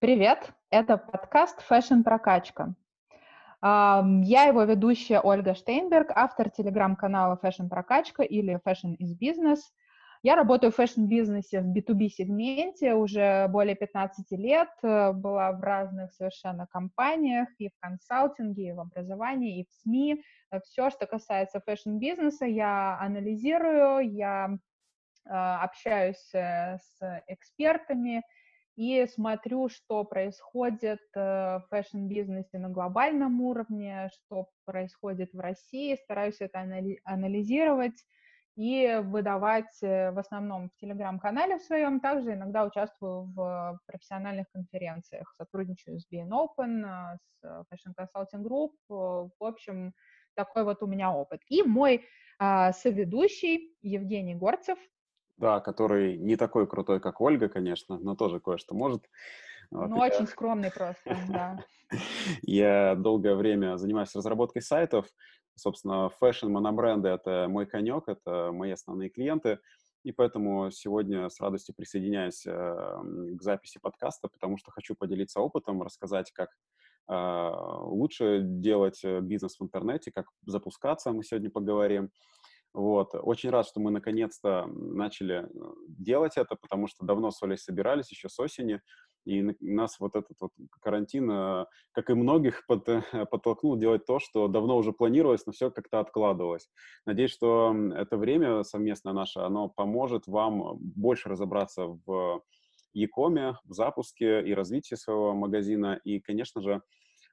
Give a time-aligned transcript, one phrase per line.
[0.00, 2.74] Привет, это подкаст Fashion Прокачка.
[3.62, 9.58] Я его ведущая Ольга Штейнберг, автор телеграм-канала Fashion Прокачка или Fashion is Business.
[10.22, 16.66] Я работаю в фэшн-бизнесе в B2B-сегменте уже более 15 лет, э, была в разных совершенно
[16.66, 20.24] компаниях, и в консалтинге, и в образовании, и в СМИ.
[20.50, 24.48] Э, Все, что касается фэшн-бизнеса, я анализирую, я
[25.26, 28.22] э, общаюсь с экспертами,
[28.80, 36.40] и смотрю, что происходит э, в фэшн-бизнесе на глобальном уровне, что происходит в России, стараюсь
[36.40, 36.66] это
[37.04, 38.02] анализировать
[38.56, 45.34] и выдавать э, в основном в телеграм-канале в своем, также иногда участвую в профессиональных конференциях,
[45.36, 49.92] сотрудничаю с BN Open, э, с Fashion Consulting Group, в общем,
[50.34, 51.42] такой вот у меня опыт.
[51.48, 52.06] И мой
[52.38, 54.78] а, соведущий Евгений Горцев,
[55.40, 59.02] да, который не такой крутой, как Ольга, конечно, но тоже кое-что может.
[59.70, 60.14] Вот, ну, я...
[60.14, 61.64] очень скромный просто, да.
[62.42, 65.06] Я долгое время занимаюсь разработкой сайтов.
[65.56, 69.58] Собственно, фэшн, монобренды— это мой конек, это мои основные клиенты.
[70.04, 75.82] И поэтому сегодня с радостью присоединяюсь э, к записи подкаста, потому что хочу поделиться опытом,
[75.82, 76.48] рассказать, как
[77.08, 77.50] э,
[77.86, 82.10] лучше делать э, бизнес в интернете, как запускаться, мы сегодня поговорим.
[82.72, 83.14] Вот.
[83.14, 88.10] Очень рад, что мы наконец-то начали э, делать это, потому что давно с Олей собирались,
[88.10, 88.80] еще с осени,
[89.26, 94.20] и нас вот этот вот карантин, э, как и многих, под, э, подтолкнул делать то,
[94.20, 96.68] что давно уже планировалось, но все как-то откладывалось.
[97.06, 102.42] Надеюсь, что это время совместное наше, оно поможет вам больше разобраться в
[102.92, 106.82] Якоме, в запуске и развитии своего магазина, и, конечно же,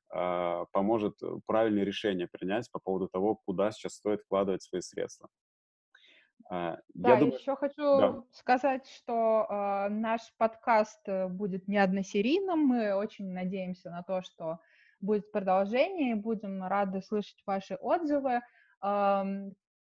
[0.10, 5.30] поможет э, правильное решение принять по поводу того, куда сейчас стоит вкладывать свои средства.
[6.50, 7.38] А, да, Я думаю...
[7.38, 8.24] еще хочу да.
[8.32, 12.60] сказать, что э, наш подкаст э, будет не односерийным.
[12.60, 14.60] Мы очень надеемся на то, что
[15.02, 18.42] будет продолжение, и будем рады слышать ваши отзывы.
[18.84, 19.24] Э,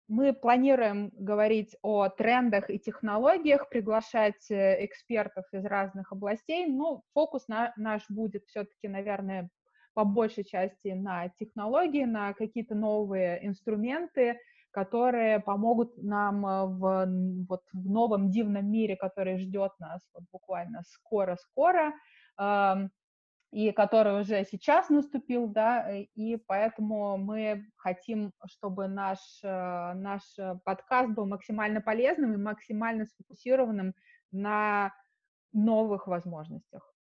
[0.08, 7.74] мы планируем говорить о трендах и технологиях, приглашать экспертов из разных областей, но фокус на,
[7.76, 9.50] наш будет все-таки, наверное,
[9.98, 14.38] по большей части на технологии, на какие-то новые инструменты,
[14.70, 17.06] которые помогут нам э, в,
[17.48, 21.94] вот, в новом дивном мире, который ждет нас вот буквально скоро-скоро,
[22.40, 22.74] э,
[23.50, 30.22] и который уже сейчас наступил, да, и поэтому мы хотим, чтобы наш, э, наш
[30.64, 33.94] подкаст был максимально полезным и максимально сфокусированным
[34.30, 34.92] на
[35.52, 36.94] новых возможностях.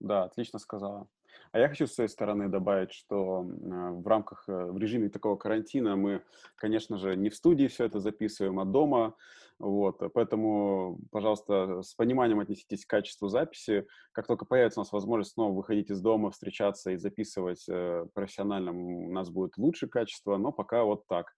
[0.00, 1.06] Да, отлично сказала.
[1.52, 5.36] А я хочу с своей стороны добавить, что а, в рамках, э, в режиме такого
[5.36, 6.22] карантина мы,
[6.56, 9.14] конечно же, не в студии все это записываем, а дома.
[9.58, 13.86] Вот, поэтому, пожалуйста, с пониманием отнеситесь к качеству записи.
[14.10, 18.72] Как только появится у нас возможность снова выходить из дома, встречаться и записывать э, профессионально,
[18.72, 21.32] у нас будет лучше качество, но пока вот так.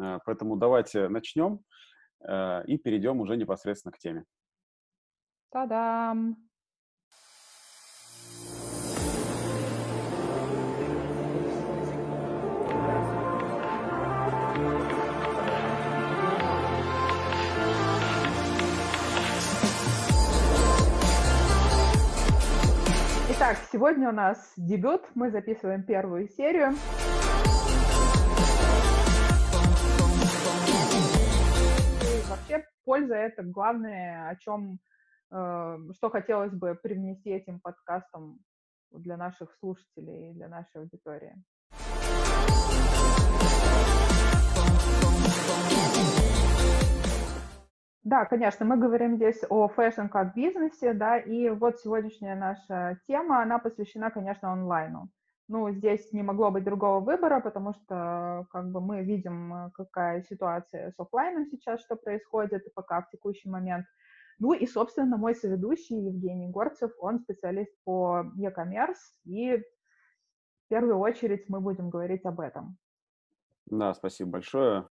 [0.00, 1.60] Э, поэтому давайте начнем
[2.22, 4.24] и перейдем уже непосредственно к теме.
[5.50, 6.49] Та-дам!
[23.80, 25.00] Сегодня у нас дебют.
[25.14, 26.74] Мы записываем первую серию.
[32.28, 34.80] Вообще польза это главное, о чем,
[35.30, 38.40] э, что хотелось бы привнести этим подкастом
[38.90, 41.34] для наших слушателей и для нашей аудитории.
[48.02, 53.42] Да, конечно, мы говорим здесь о фэшн как бизнесе, да, и вот сегодняшняя наша тема,
[53.42, 55.10] она посвящена, конечно, онлайну.
[55.48, 60.92] Ну, здесь не могло быть другого выбора, потому что, как бы, мы видим, какая ситуация
[60.92, 63.84] с офлайном сейчас, что происходит, пока в текущий момент.
[64.38, 71.50] Ну и, собственно, мой соведущий Евгений Горцев, он специалист по e-commerce, и в первую очередь
[71.50, 72.78] мы будем говорить об этом.
[73.66, 74.88] Да, спасибо большое.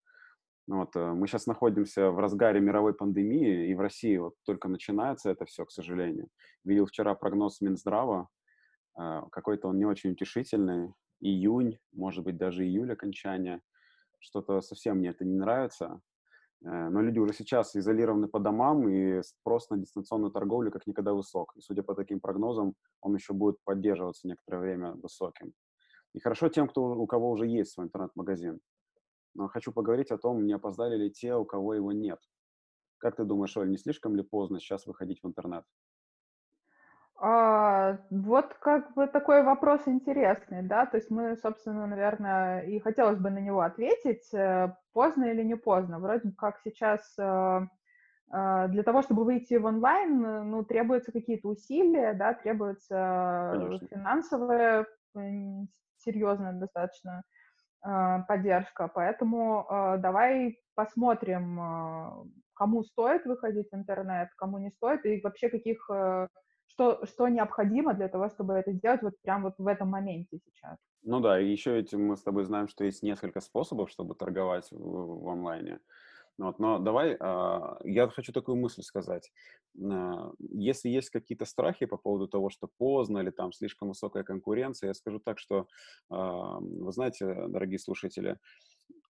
[0.67, 5.29] Вот, э, мы сейчас находимся в разгаре мировой пандемии, и в России вот только начинается
[5.29, 6.27] это все, к сожалению.
[6.63, 8.29] Видел вчера прогноз Минздрава,
[8.99, 10.93] э, какой-то он не очень утешительный.
[11.21, 13.61] Июнь, может быть, даже июль окончания.
[14.19, 16.01] Что-то совсем мне это не нравится.
[16.63, 21.13] Э, но люди уже сейчас изолированы по домам, и спрос на дистанционную торговлю как никогда
[21.13, 21.53] высок.
[21.55, 25.53] И судя по таким прогнозам, он еще будет поддерживаться некоторое время высоким.
[26.13, 28.59] И хорошо тем, кто, у кого уже есть свой интернет-магазин.
[29.35, 32.19] Но хочу поговорить о том, не опоздали ли те, у кого его нет.
[32.97, 35.65] Как ты думаешь, Оль, не слишком ли поздно сейчас выходить в интернет?
[37.17, 43.19] А, вот как бы такой вопрос интересный, да, то есть мы, собственно, наверное, и хотелось
[43.19, 45.99] бы на него ответить, э, поздно или не поздно.
[45.99, 47.61] Вроде как сейчас э,
[48.33, 53.87] э, для того, чтобы выйти в онлайн, ну, требуются какие-то усилия, да, требуется Конечно.
[53.87, 54.85] финансовая,
[55.97, 57.23] серьезная достаточно
[58.27, 59.67] поддержка, поэтому
[59.99, 65.87] давай посмотрим, кому стоит выходить в интернет, кому не стоит, и вообще каких
[66.67, 70.77] что, что необходимо для того, чтобы это сделать вот прям вот в этом моменте сейчас.
[71.03, 75.23] Ну да, еще этим мы с тобой знаем, что есть несколько способов, чтобы торговать в,
[75.23, 75.79] в онлайне.
[76.37, 79.31] Вот, но давай, э, я хочу такую мысль сказать.
[79.77, 84.89] Э, если есть какие-то страхи по поводу того, что поздно или там слишком высокая конкуренция,
[84.89, 85.67] я скажу так, что,
[86.11, 88.37] э, вы знаете, дорогие слушатели,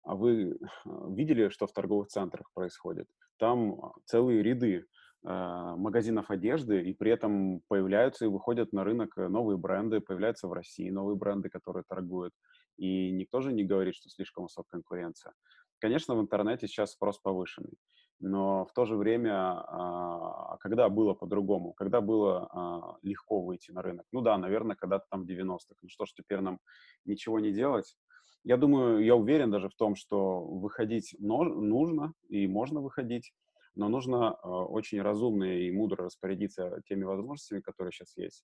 [0.04, 3.08] а вы видели, что в торговых центрах происходит?
[3.38, 4.86] Там целые ряды
[5.26, 10.48] а, магазинов одежды, и при этом появляются и выходят на рынок э, новые бренды, появляются
[10.48, 12.34] в России новые бренды, которые торгуют.
[12.78, 15.34] И никто же не говорит, что слишком высокая конкуренция.
[15.80, 17.78] Конечно, в интернете сейчас спрос повышенный,
[18.20, 23.82] но в то же время, а, когда было по-другому, когда было а, легко выйти на
[23.82, 24.06] рынок?
[24.12, 25.80] Ну да, наверное, когда-то там в 90-х.
[25.82, 26.60] Ну что ж, теперь нам
[27.06, 27.96] ничего не делать?
[28.44, 33.34] Я думаю, я уверен даже в том, что выходить нужно и можно выходить
[33.76, 38.44] но нужно очень разумно и мудро распорядиться теми возможностями, которые сейчас есть,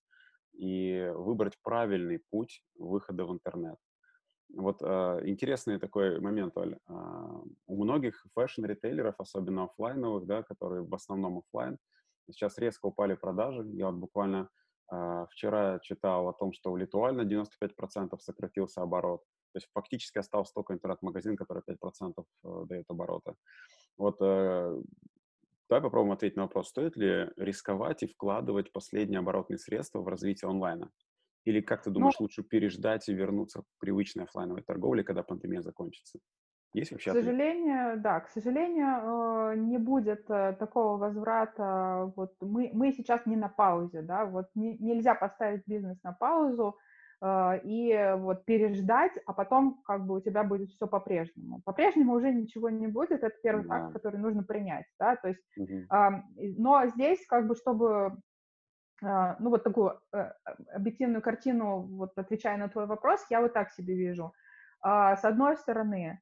[0.54, 3.76] и выбрать правильный путь выхода в интернет.
[4.54, 6.78] Вот э, интересный такой момент, Оль.
[6.88, 6.92] Э,
[7.66, 11.78] у многих фэшн-ритейлеров, особенно офлайновых, да, которые в основном офлайн,
[12.30, 13.64] сейчас резко упали продажи.
[13.72, 14.48] Я вот буквально
[14.92, 19.22] э, вчера читал о том, что у Л'Этуаль на 95% сократился оборот.
[19.52, 23.34] То есть фактически остался только интернет-магазин, который 5% э, дает оборота.
[23.96, 24.82] Вот э,
[25.68, 30.48] Давай попробуем ответить на вопрос, стоит ли рисковать и вкладывать последние оборотные средства в развитие
[30.48, 30.92] онлайна?
[31.46, 35.62] Или, как ты думаешь, ну, лучше переждать и вернуться к привычной офлайновой торговле, когда пандемия
[35.62, 36.18] закончится?
[36.72, 37.12] Есть вообще?
[37.12, 38.02] К сожалению, ответ?
[38.02, 42.12] да, к сожалению, э, не будет э, такого возврата.
[42.16, 46.76] Вот мы, мы сейчас не на паузе, да, вот не, нельзя поставить бизнес на паузу,
[47.22, 51.62] а, и вот переждать, а потом как бы у тебя будет все по-прежнему.
[51.64, 53.68] По-прежнему уже ничего не будет, это первый да.
[53.68, 55.86] факт, который нужно принять, да, то есть, угу.
[56.58, 58.20] но здесь как бы, чтобы,
[59.02, 60.32] ну вот такую э,
[60.72, 64.32] объективную картину, вот отвечая на твой вопрос, я вот так себе вижу.
[64.82, 66.20] С одной стороны,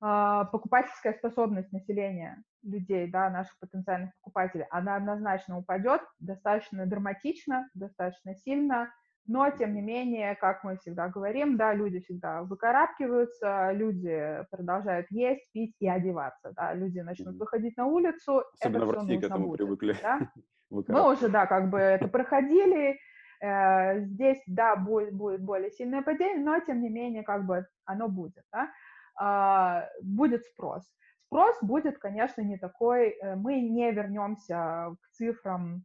[0.00, 8.92] покупательская способность населения людей, да, наших потенциальных покупателей, она однозначно упадет достаточно драматично, достаточно сильно,
[9.26, 15.50] но, тем не менее, как мы всегда говорим, да, люди всегда выкарабкиваются, люди продолжают есть,
[15.52, 18.44] пить и одеваться, да, люди начнут выходить на улицу.
[18.54, 19.96] Особенно это в России к этому будет, привыкли.
[20.02, 20.20] Да?
[20.70, 22.98] Мы уже, да, как бы это проходили,
[23.40, 28.08] э, здесь, да, будет, будет более сильное падение, но, тем не менее, как бы оно
[28.08, 28.70] будет, да,
[29.16, 30.82] а, будет спрос.
[31.26, 35.84] Спрос будет, конечно, не такой, э, мы не вернемся к цифрам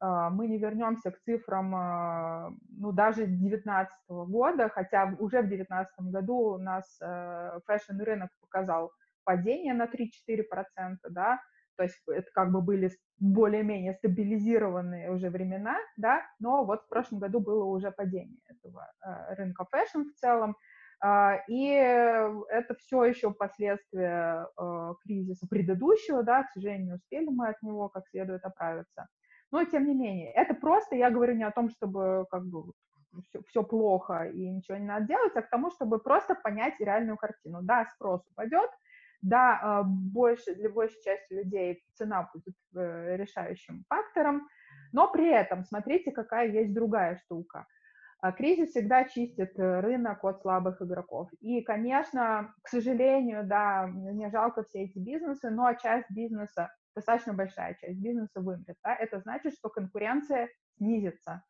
[0.00, 6.36] мы не вернемся к цифрам, а, ну, даже 2019 года, хотя уже в 2019 году
[6.54, 8.92] у нас э, фэшн-рынок показал
[9.24, 11.40] падение на 3-4%, да,
[11.76, 17.18] то есть это как бы были более-менее стабилизированные уже времена, да, но вот в прошлом
[17.18, 20.56] году было уже падение этого э, рынка фэшн в целом,
[21.02, 27.48] а, и это все еще последствия э, кризиса предыдущего, да, к сожалению, не успели мы
[27.48, 29.06] от него как следует оправиться.
[29.50, 32.72] Но тем не менее, это просто, я говорю не о том, чтобы как бы
[33.28, 37.16] все, все плохо и ничего не надо делать, а к тому, чтобы просто понять реальную
[37.16, 37.60] картину.
[37.62, 38.70] Да, спрос упадет,
[39.22, 44.48] да, а, больше, для большей части людей цена будет э, решающим фактором,
[44.92, 47.66] но при этом смотрите, какая есть другая штука.
[48.22, 51.28] А, кризис всегда чистит э, рынок от слабых игроков.
[51.40, 57.74] И, конечно, к сожалению, да, мне жалко все эти бизнесы, но часть бизнеса достаточно большая
[57.74, 61.44] часть бизнеса вымрет, да, это значит, что конкуренция снизится.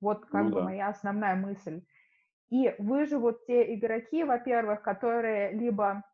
[0.00, 0.64] Вот как ну, бы да.
[0.64, 1.82] моя основная мысль.
[2.50, 6.04] И выживут те игроки, во-первых, которые либо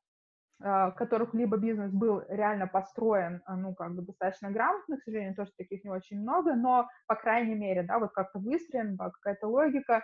[0.60, 5.36] а, которых либо бизнес был реально построен, а, ну, как бы достаточно грамотно, к сожалению,
[5.36, 10.02] тоже таких не очень много, но, по крайней мере, да, вот как-то выстроен, какая-то логика.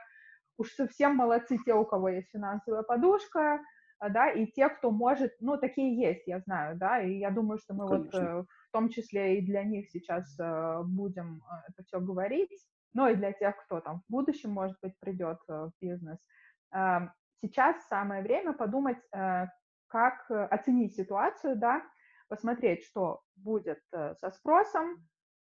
[0.56, 3.60] Уж совсем молодцы те, у кого есть финансовая подушка,
[4.08, 7.74] да, и те, кто может, ну, такие есть, я знаю, да, и я думаю, что
[7.74, 8.20] мы Конечно.
[8.20, 12.50] вот э, в том числе и для них сейчас э, будем э, это все говорить,
[12.92, 16.18] но и для тех, кто там в будущем, может быть, придет в бизнес.
[17.40, 18.98] Сейчас самое время подумать,
[19.88, 21.82] как оценить ситуацию, да,
[22.28, 25.04] посмотреть, что будет со спросом,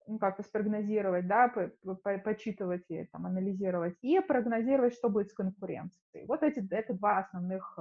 [0.08, 5.34] ну, как-то спрогнозировать, да, по, по, почитывать и там, анализировать, и прогнозировать, что будет с
[5.34, 6.26] конкуренцией.
[6.28, 7.78] Вот эти, это два основных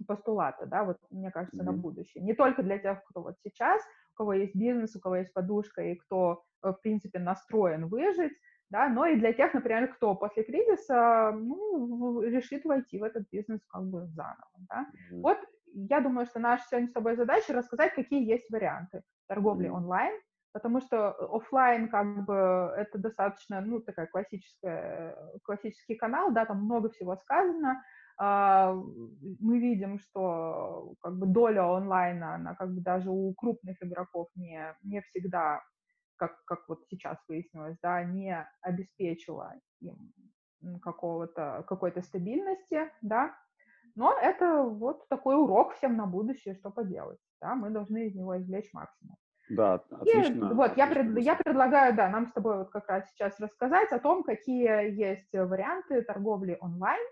[0.00, 1.66] э, постулата, да, вот мне кажется, mm-hmm.
[1.66, 2.22] на будущее.
[2.22, 3.80] Не только для тех, кто вот сейчас,
[4.14, 8.32] у кого есть бизнес, у кого есть подушка и кто, э, в принципе, настроен выжить,
[8.70, 13.60] да, но и для тех, например, кто после кризиса, ну, решит войти в этот бизнес
[13.68, 14.86] как бы заново, да.
[14.92, 15.20] Mm-hmm.
[15.20, 15.38] Вот
[15.74, 19.76] я думаю, что наша сегодня с тобой задача рассказать, какие есть варианты торговли mm-hmm.
[19.76, 20.20] онлайн,
[20.52, 26.90] потому что офлайн как бы это достаточно, ну, такая классическая, классический канал, да, там много
[26.90, 27.82] всего сказано,
[28.18, 34.74] мы видим, что как бы доля онлайна, она как бы даже у крупных игроков не,
[34.82, 35.62] не всегда,
[36.16, 40.12] как, как вот сейчас выяснилось, да, не обеспечила им
[40.80, 43.34] какого-то, какой-то стабильности, да,
[43.96, 48.38] но это вот такой урок всем на будущее, что поделать, да, мы должны из него
[48.38, 49.16] извлечь максимум.
[49.50, 50.50] Да, отлично.
[50.50, 53.92] И, вот, я, пред, я предлагаю, да, нам с тобой вот как раз сейчас рассказать
[53.92, 57.04] о том, какие есть варианты торговли онлайн,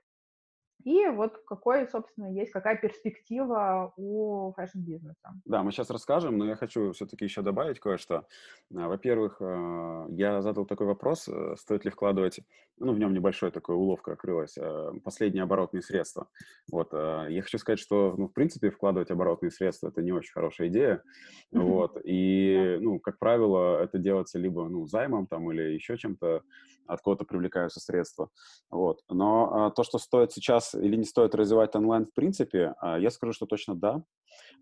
[0.84, 5.34] и вот какой, собственно, есть, какая перспектива у фэшн-бизнеса.
[5.44, 8.26] Да, мы сейчас расскажем, но я хочу все-таки еще добавить кое-что.
[8.74, 12.40] А, во-первых, а, я задал такой вопрос, э, стоит ли вкладывать,
[12.78, 16.28] ну, в нем небольшое такое уловка открылась, а, последние оборотные средства.
[16.70, 20.68] Вот, я хочу сказать, что, ну, в принципе, вкладывать оборотные средства– это не очень хорошая
[20.68, 21.02] идея,
[21.50, 26.42] вот, и, ну, как правило, это делается либо, ну, займом там или еще чем-то,
[26.86, 28.28] от кого-то привлекаются средства,
[28.70, 29.00] вот.
[29.08, 33.32] Но то, что стоит сейчас или не стоит развивать онлайн в принципе, а, я скажу,
[33.32, 34.04] что точно да.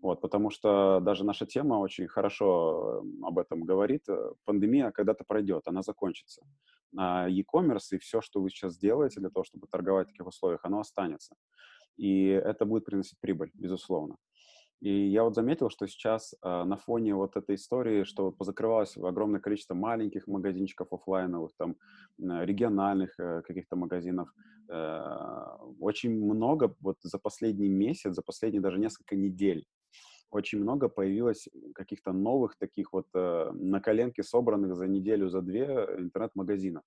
[0.01, 4.03] Вот, потому что даже наша тема очень хорошо об этом говорит.
[4.09, 6.41] Э, пандемия когда-то пройдет, она закончится.
[6.97, 10.61] А e-commerce и все, что вы сейчас делаете для того, чтобы торговать в таких условиях,
[10.63, 11.35] оно останется.
[11.97, 14.17] И это будет приносить прибыль, безусловно.
[14.81, 19.39] И я вот заметил, что сейчас э, на фоне вот этой истории, что позакрывалось огромное
[19.39, 21.75] количество маленьких магазинчиков офлайновых, там
[22.19, 24.33] э, региональных э, каких-то магазинов,
[24.69, 25.01] э,
[25.79, 29.67] очень много вот за последний месяц, за последние даже несколько недель
[30.31, 35.65] очень много появилось каких-то новых таких вот э, на коленке собранных за неделю, за две
[35.97, 36.83] интернет-магазинов,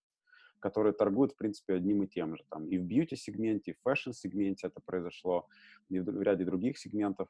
[0.61, 2.45] которые торгуют, в принципе, одним и тем же.
[2.49, 5.47] Там и в бьюти-сегменте, и в фэшн-сегменте это произошло,
[5.91, 7.29] и в ряде других сегментов.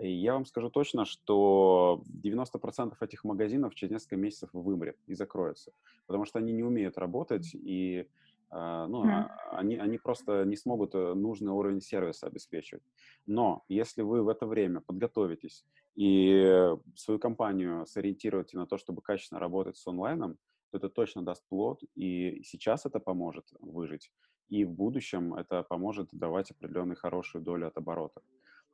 [0.00, 5.72] И я вам скажу точно, что 90% этих магазинов через несколько месяцев вымрет и закроются,
[6.06, 8.06] потому что они не умеют работать, и
[8.50, 9.28] Uh, ну, mm.
[9.50, 12.84] они, они просто не смогут э, нужный уровень сервиса обеспечивать.
[13.26, 15.64] Но если вы в это время подготовитесь
[15.96, 20.36] и свою компанию сориентируете на то, чтобы качественно работать с онлайном,
[20.70, 24.12] то это точно даст плод, и сейчас это поможет выжить,
[24.48, 28.22] и в будущем это поможет давать определенную хорошую долю от оборота.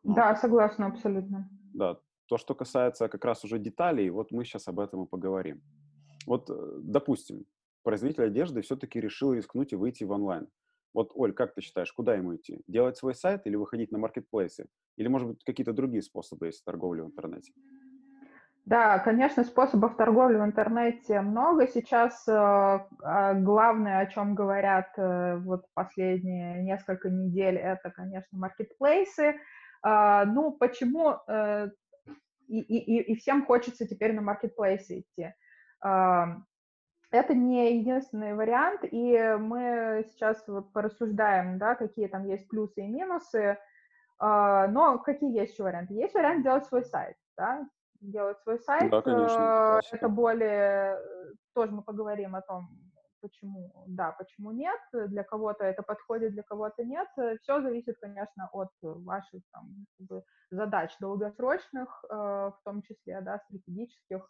[0.03, 1.49] Да, согласна абсолютно.
[1.75, 5.63] Да, то, что касается как раз уже деталей, вот мы сейчас об этом и поговорим.
[6.27, 7.45] Вот, э, допустим,
[7.83, 10.49] производитель одежды все-таки решил рискнуть и выйти в онлайн.
[10.93, 12.63] Вот, Оль, как ты считаешь, куда ему идти?
[12.67, 14.67] Делать свой сайт или выходить на маркетплейсы?
[14.97, 17.53] Или, может быть, какие-то другие способы есть торговли в интернете?
[18.67, 21.67] Да, конечно, способов торговли в интернете много.
[21.67, 29.37] Сейчас э, а, главное, о чем говорят э, вот последние несколько недель, это, конечно, маркетплейсы.
[29.83, 31.69] А, ну, почему э,
[32.49, 35.33] и, и, и всем хочется теперь на маркетплейсы идти?
[35.83, 36.37] А,
[37.11, 43.59] это не единственный вариант, и мы сейчас порассуждаем, да, какие там есть плюсы и минусы,
[44.19, 45.95] а, но какие есть еще варианты?
[45.95, 47.67] Есть вариант делать свой сайт, да,
[48.01, 48.91] делать свой сайт.
[48.91, 49.81] Да, конечно.
[49.93, 50.99] Это более,
[51.55, 52.69] тоже мы поговорим о том,
[53.21, 57.09] почему да, почему нет, для кого-то это подходит, для кого-то нет.
[57.43, 63.39] Все зависит, конечно, от ваших там, как бы, задач долгосрочных, э, в том числе, да,
[63.39, 64.29] стратегических.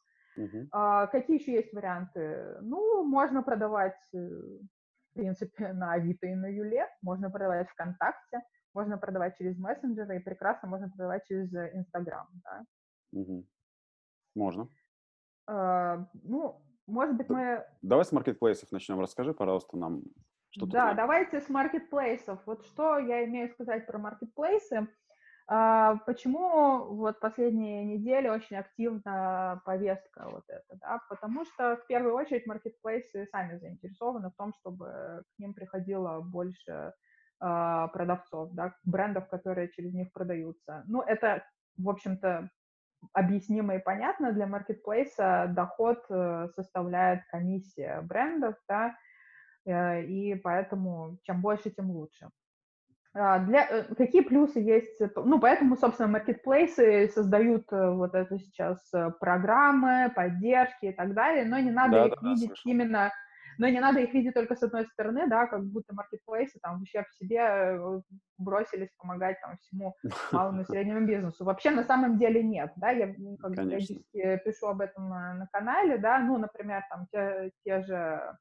[0.70, 2.58] А, какие еще есть варианты?
[2.62, 8.40] Ну, можно продавать, э, в принципе, на Авито и на Юле, можно продавать ВКонтакте,
[8.74, 12.64] можно продавать через мессенджеры, и прекрасно можно продавать через Инстаграм, да.
[13.14, 13.44] Uh-huh.
[14.36, 14.68] Можно.
[15.48, 17.64] А, ну, может быть, мы...
[17.82, 19.00] Давай с маркетплейсов начнем.
[19.00, 20.02] Расскажи, пожалуйста, нам
[20.50, 20.96] что Да, знаешь.
[20.96, 22.40] давайте с маркетплейсов.
[22.46, 24.88] Вот что я имею сказать про маркетплейсы.
[25.46, 31.00] А, почему вот последние недели очень активна повестка вот эта, да?
[31.08, 36.92] Потому что в первую очередь маркетплейсы сами заинтересованы в том, чтобы к ним приходило больше
[37.40, 40.84] а, продавцов, да, брендов, которые через них продаются.
[40.86, 41.44] Ну, это,
[41.76, 42.50] в общем-то,
[43.12, 48.94] объяснимо и понятно, для маркетплейса доход э, составляет комиссия брендов, да,
[49.66, 52.28] э, и поэтому чем больше, тем лучше.
[53.12, 55.00] А, для, э, какие плюсы есть?
[55.16, 58.78] Ну, поэтому, собственно, маркетплейсы создают вот это сейчас
[59.18, 63.12] программы, поддержки и так далее, но не надо да, их да, видеть да, именно,
[63.60, 66.82] но не надо их видеть только с одной стороны, да, как будто маркетплейсы там в
[66.82, 67.78] ущерб себе
[68.38, 69.94] бросились помогать там всему
[70.32, 71.44] малому и среднему бизнесу.
[71.44, 73.54] Вообще, на самом деле нет, да, я как
[74.44, 78.34] пишу об этом на канале, да, ну, например, там те, те же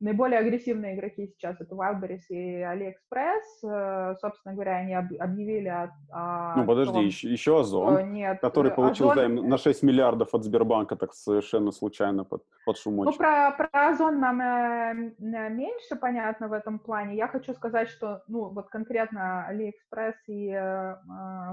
[0.00, 3.64] Наиболее агрессивные игроки сейчас это Wildberries и AliExpress.
[3.64, 5.92] Э, собственно говоря, они объявили о...
[6.10, 9.36] о ну, подожди, том, еще, еще Озон, нет, который получил Озон...
[9.36, 13.12] займ на 6 миллиардов от Сбербанка так совершенно случайно под, под шумочек.
[13.12, 17.16] Ну, про, про Озон нам э, меньше понятно в этом плане.
[17.16, 20.96] Я хочу сказать, что, ну, вот конкретно AliExpress и э,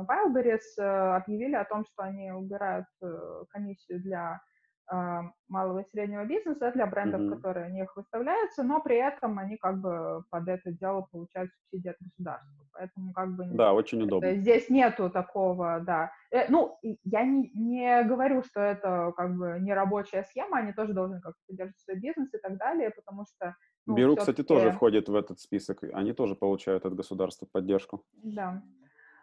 [0.07, 4.39] Wildberries э, объявили о том, что они убирают э, комиссию для
[4.89, 7.35] малого и среднего бизнеса для брендов, mm-hmm.
[7.35, 11.89] которые у них выставляются, но при этом они как бы под это дело получают субсидии
[11.89, 12.65] от государства.
[12.73, 13.45] Поэтому как бы...
[13.53, 14.35] Да, очень удобно.
[14.35, 16.11] Здесь нету такого, да.
[16.31, 20.93] Э, ну, я не, не говорю, что это как бы не рабочая схема, они тоже
[20.93, 23.55] должны как-то поддерживать свой бизнес и так далее, потому что...
[23.87, 28.03] Ну, Беру, кстати, тоже входит в этот список, они тоже получают от государства поддержку.
[28.23, 28.61] Да.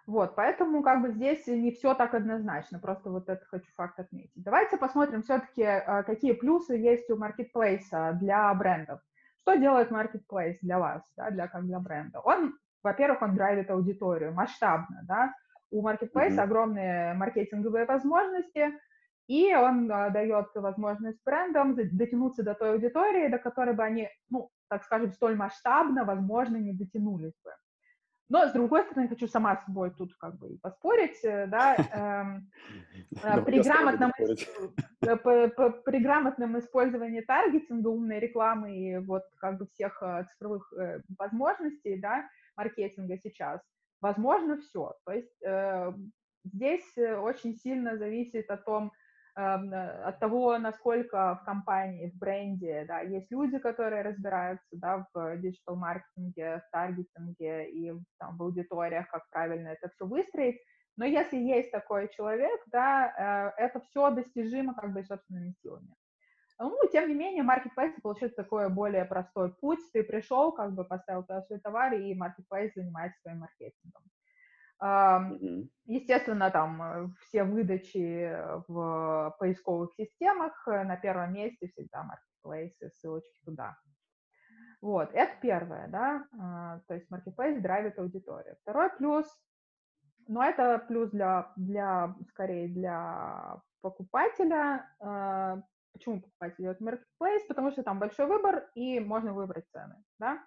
[0.06, 4.42] Вот, поэтому как бы здесь не все так однозначно, просто вот это хочу факт отметить.
[4.42, 9.00] Давайте посмотрим все-таки, э, какие плюсы есть у маркетплейса для брендов.
[9.42, 12.18] Что делает маркетплейс для вас, да, для, как для бренда?
[12.20, 15.34] Он, во-первых, он драйвит аудиторию масштабно, да,
[15.70, 16.44] у маркетплейса mm-hmm.
[16.44, 18.72] огромные маркетинговые возможности,
[19.28, 24.50] и он а, дает возможность брендам дотянуться до той аудитории, до которой бы они, ну,
[24.68, 27.50] так скажем, столь масштабно, возможно, не дотянулись бы.
[28.32, 32.50] Но, с другой стороны, хочу сама с собой тут как бы поспорить, э, да, эм,
[33.22, 35.16] э, при, грамотном, э,
[35.84, 40.72] при грамотном использовании таргетинга, умной рекламы и вот как бы всех цифровых
[41.18, 43.60] возможностей, да, маркетинга сейчас,
[44.00, 44.94] возможно все.
[45.04, 45.36] То есть
[46.44, 49.01] здесь очень сильно зависит о том, э,
[49.34, 56.62] от того, насколько в компании, в бренде, да, есть люди, которые разбираются, да, в диджитал-маркетинге,
[56.66, 60.60] в таргетинге и там, в аудиториях, как правильно это все выстроить.
[60.96, 65.94] Но если есть такой человек, да, э, это все достижимо как бы собственными силами.
[66.58, 69.80] Ну, тем не менее, маркетплейс получает такой более простой путь.
[69.92, 74.02] Ты пришел, как бы поставил туда свой товар, и маркетплейс занимается своим маркетингом.
[75.84, 83.40] Естественно, там э, все выдачи в поисковых системах э, на первом месте всегда маркетплейсы, ссылочки
[83.44, 83.76] туда.
[84.80, 88.56] Вот, это первое, да, а, то есть маркетплейс драйвит аудиторию.
[88.62, 89.26] Второй плюс,
[90.26, 94.90] но это плюс для, для скорее для покупателя.
[94.98, 97.44] А, почему покупатель делает маркетплейс?
[97.46, 100.44] Потому что там большой выбор и можно выбрать цены, да.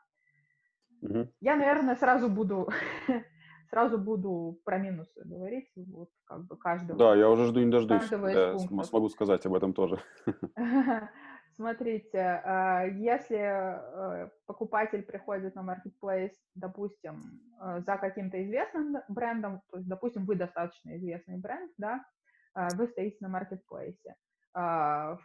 [1.01, 1.29] Mm-hmm.
[1.39, 2.69] Я, наверное, сразу буду
[3.75, 6.97] сразу буду про минусы говорить, вот как бы каждого.
[6.97, 9.99] Да, я уже жду не дождусь, да, смогу сказать об этом тоже.
[11.55, 17.21] Смотрите, а, если э, покупатель приходит на marketplace, допустим,
[17.61, 22.05] э, за каким-то известным брендом, то есть, допустим, вы достаточно известный бренд, да,
[22.53, 24.15] а, вы стоите на маркетплейсе,
[24.53, 25.17] а,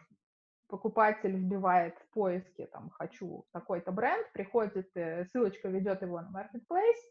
[0.67, 7.01] покупатель вбивает в поиске, там, хочу такой-то бренд, приходит, э, ссылочка ведет его на marketplace,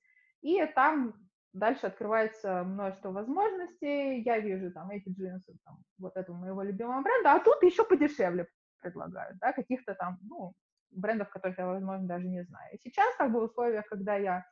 [0.42, 1.14] и там
[1.52, 4.22] Дальше открывается множество возможностей.
[4.22, 8.46] Я вижу там эти джинсы, там, вот этого моего любимого бренда, а тут еще подешевле
[8.80, 10.54] предлагают, да, каких-то там, ну,
[10.90, 12.74] брендов, которых я, возможно, даже не знаю.
[12.74, 14.44] И сейчас, как бы, в условиях, когда я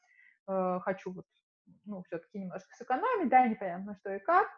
[0.49, 1.25] э, хочу вот,
[1.85, 4.49] ну, все-таки немножко сэкономить, да, непонятно что и как,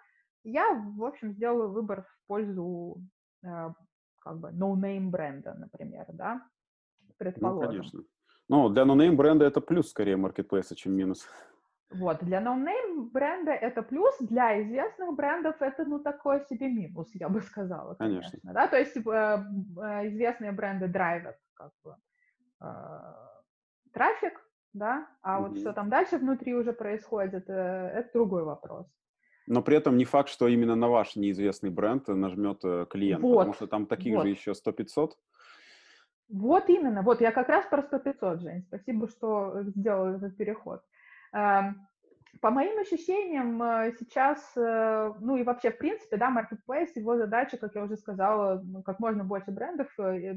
[0.42, 3.03] я, в общем, сделаю выбор в пользу,
[3.44, 3.68] э,
[4.20, 6.42] как бы, no-name бренда, например, да,
[7.00, 7.62] ну, предположим.
[7.62, 8.00] Ну, конечно.
[8.48, 11.29] Ну, для no-name бренда это плюс, скорее, маркетплейса, чем минус.
[11.90, 17.29] Вот, для no-name бренда это плюс, для известных брендов это, ну, такой себе минус, я
[17.29, 18.31] бы сказала, конечно.
[18.31, 18.53] конечно.
[18.53, 18.68] Да?
[18.68, 21.96] То есть э, э, известные бренды драйвят как бы
[22.61, 22.66] э,
[23.92, 24.40] трафик,
[24.72, 25.48] да, а mm-hmm.
[25.48, 28.87] вот что там дальше внутри уже происходит, э, это другой вопрос.
[29.48, 33.38] Но при этом не факт, что именно на ваш неизвестный бренд нажмет э, клиент, вот.
[33.38, 34.22] потому что там таких вот.
[34.22, 35.11] же еще 100-500.
[36.29, 40.83] Вот именно, вот я как раз про 100-500, Жень, спасибо, что сделал этот переход.
[41.33, 41.87] Эм,
[42.40, 47.59] по моим ощущениям, э, сейчас, э, ну и вообще, в принципе, да, Marketplace, его задача,
[47.59, 50.37] как я уже сказала, ну, как можно больше брендов, э,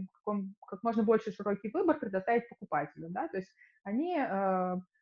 [0.67, 3.49] как, можно больше широкий выбор предоставить покупателю, да, то есть
[3.83, 4.17] они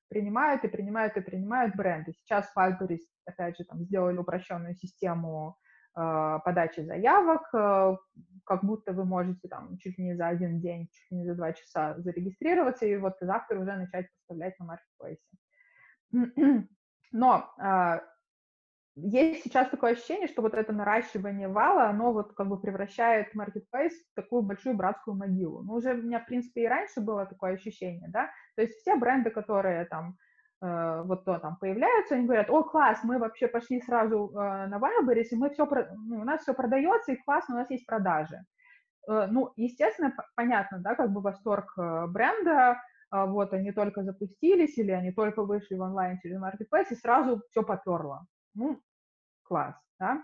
[0.10, 2.14] принимают и принимают и принимают бренды.
[2.14, 5.56] Сейчас Wildberries, опять же, там сделали упрощенную систему
[5.94, 11.36] подачи заявок, как будто вы можете там чуть не за один день, чуть не за
[11.36, 15.20] два часа зарегистрироваться и вот завтра уже начать поставлять на Marketplace.
[17.12, 18.02] Но а,
[18.96, 23.94] есть сейчас такое ощущение, что вот это наращивание вала, оно вот как бы превращает Marketplace
[24.12, 25.64] в такую большую братскую могилу.
[25.64, 28.96] Ну, уже у меня, в принципе, и раньше было такое ощущение, да, то есть все
[28.98, 30.18] бренды, которые там
[30.62, 34.78] э, вот то там появляются, они говорят, о, класс, мы вообще пошли сразу э, на
[34.78, 38.44] Wildberries, и мы все, ну, у нас все продается, и классно, у нас есть продажи.
[39.10, 42.76] Э, ну, естественно, понятно, да, как бы восторг э, бренда, э,
[43.12, 47.62] вот они только запустились или они только вышли в онлайн через Marketplace, и сразу все
[47.62, 48.26] поперло.
[48.54, 48.82] Ну,
[49.44, 50.24] класс, да.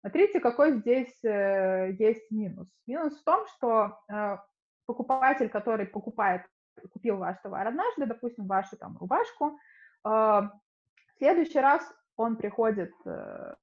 [0.00, 2.68] Смотрите, какой здесь э, есть минус.
[2.86, 4.36] Минус в том, что э,
[4.86, 6.42] покупатель, который покупает,
[6.92, 9.58] купил ваш товар однажды, допустим, вашу там рубашку,
[10.04, 10.50] э, в
[11.18, 11.82] следующий раз
[12.16, 13.54] он приходит, э,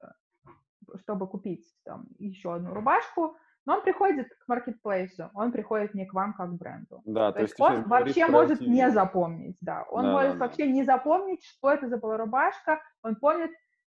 [1.02, 6.14] чтобы купить там еще одну рубашку, но он приходит к маркетплейсу, он приходит не к
[6.14, 7.02] вам как бренду.
[7.06, 10.68] Да, то, то есть, он вообще может не запомнить, да, он да, может да, вообще
[10.68, 13.52] не запомнить, что это за была рубашка, он помнит,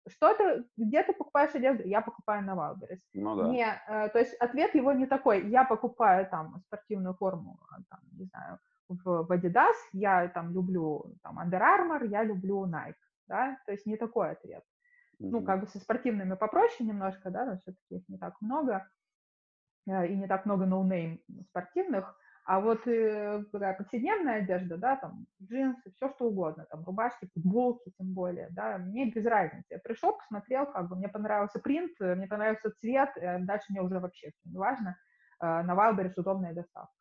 [0.10, 3.02] что-то, где ты покупаешь одежду, я покупаю на Wildberries.
[3.14, 3.50] Ну да.
[3.50, 8.00] Не, э, то есть ответ его не такой, я покупаю там спортивную форму, а, там,
[8.14, 12.96] не знаю, в, в Adidas, я там люблю там Under Armour, я люблю Nike,
[13.28, 14.64] да, то есть не такой ответ.
[15.20, 15.30] Mm-hmm.
[15.32, 18.82] Ну, как бы со спортивными попроще немножко, да, но все-таки их не так много, э,
[19.88, 22.16] и не так много no name спортивных,
[22.48, 28.14] а вот э, повседневная одежда, да, там джинсы, все что угодно, там рубашки, футболки тем
[28.14, 29.66] более, да, мне без разницы.
[29.70, 33.82] Я пришел, посмотрел, как бы мне понравился принт, э, мне понравился цвет, э, дальше мне
[33.82, 34.96] уже вообще не важно.
[35.42, 36.94] Э, на Wildberries удобная доставка.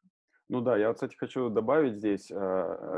[0.49, 2.35] Ну да, я, кстати, хочу добавить здесь, э,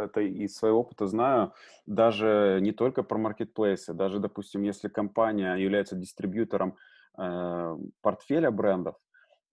[0.04, 1.52] это из своего опыта знаю,
[1.86, 6.76] даже не только про маркетплейсы, даже, допустим, если компания является дистрибьютором
[7.18, 8.96] э, портфеля брендов,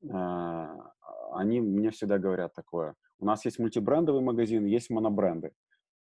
[0.09, 2.95] они мне всегда говорят такое.
[3.19, 5.51] У нас есть мультибрендовый магазин, есть монобренды.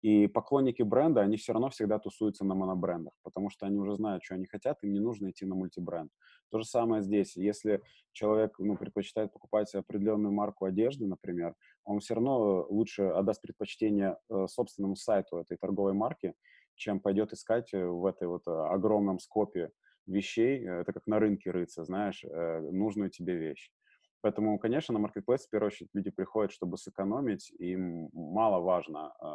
[0.01, 4.23] И поклонники бренда, они все равно всегда тусуются на монобрендах, потому что они уже знают,
[4.23, 6.11] что они хотят, им не нужно идти на мультибренд.
[6.49, 7.35] То же самое здесь.
[7.35, 14.17] Если человек ну, предпочитает покупать определенную марку одежды, например, он все равно лучше отдаст предпочтение
[14.29, 16.33] э, собственному сайту этой торговой марки,
[16.73, 19.69] чем пойдет искать э, в этой вот э, огромном скопе
[20.07, 20.65] вещей.
[20.65, 23.71] Это как на рынке рыться, знаешь, нужную тебе вещь.
[24.21, 29.25] Поэтому, конечно, на Marketplace в первую очередь люди приходят, чтобы сэкономить, им мало важно э,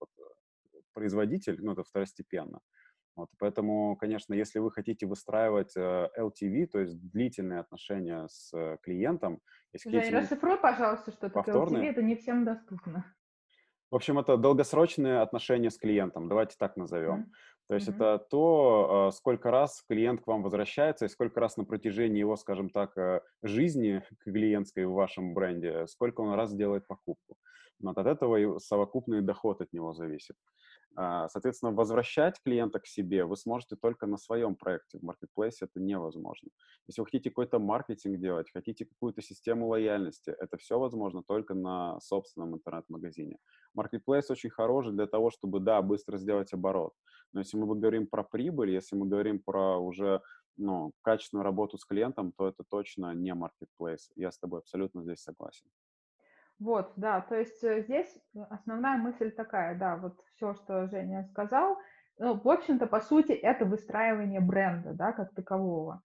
[0.00, 0.10] вот,
[0.92, 2.60] производитель, ну, это второстепенно.
[3.14, 8.78] Вот, поэтому, конечно, если вы хотите выстраивать э, LTV, то есть длительные отношения с э,
[8.82, 9.40] клиентом...
[9.74, 13.04] Жень, расшифруй, пожалуйста, что такое LTV, это не всем доступно.
[13.90, 17.30] В общем, это долгосрочные отношения с клиентом, давайте так назовем.
[17.68, 17.94] То есть mm-hmm.
[17.94, 22.36] это то, а, сколько раз клиент к вам возвращается и сколько раз на протяжении его,
[22.36, 27.36] скажем так, э, жизни клиентской в вашем бренде, сколько он раз делает покупку.
[27.80, 30.36] Вот от этого совокупный доход от него зависит.
[30.94, 34.98] А, соответственно, возвращать клиента к себе вы сможете только на своем проекте.
[34.98, 36.50] В Marketplace это невозможно.
[36.86, 41.98] Если вы хотите какой-то маркетинг делать, хотите какую-то систему лояльности, это все возможно только на
[42.00, 43.38] собственном интернет-магазине.
[43.78, 46.92] Marketplace очень хороший для того, чтобы, да, быстро сделать оборот.
[47.32, 50.20] Но если мы говорим про прибыль, если мы говорим про уже
[50.58, 54.10] ну, качественную работу с клиентом, то это точно не Marketplace.
[54.16, 55.66] Я с тобой абсолютно здесь согласен.
[56.58, 58.08] Вот, да, то есть э, здесь
[58.50, 61.76] основная мысль такая, да, вот все, что Женя сказал,
[62.18, 66.02] ну, в общем-то, по сути, это выстраивание бренда, да, как такового.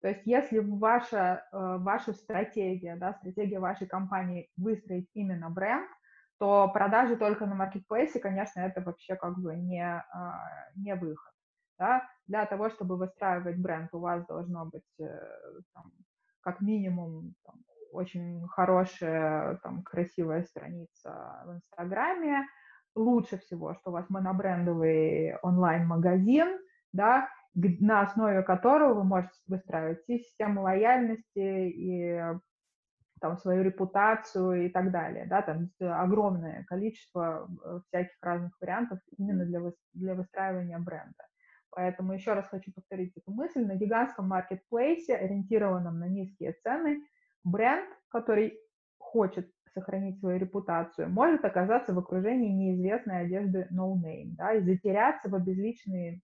[0.00, 5.88] То есть если ваша, э, ваша стратегия, да, стратегия вашей компании выстроить именно бренд,
[6.38, 10.02] то продажи только на маркетплейсе, конечно, это вообще как бы не,
[10.74, 11.32] не выход.
[11.78, 12.08] Да?
[12.26, 15.04] Для того, чтобы выстраивать бренд, у вас должно быть э,
[15.74, 15.92] там,
[16.40, 17.56] как минимум там,
[17.92, 22.46] очень хорошая, там, красивая страница в Инстаграме.
[22.94, 26.58] Лучше всего, что у вас монобрендовый онлайн-магазин,
[26.92, 32.20] да, на основе которого вы можете выстраивать и систему лояльности, и
[33.20, 39.44] там свою репутацию и так далее, да, там огромное количество э, всяких разных вариантов именно
[39.44, 39.60] для,
[39.92, 41.26] для выстраивания бренда.
[41.70, 43.64] Поэтому еще раз хочу повторить эту мысль.
[43.64, 47.00] На гигантском маркетплейсе, ориентированном на низкие цены,
[47.44, 48.58] бренд, который
[48.98, 55.28] хочет сохранить свою репутацию, может оказаться в окружении неизвестной одежды no name, да, и затеряться
[55.28, 56.22] в обезличенной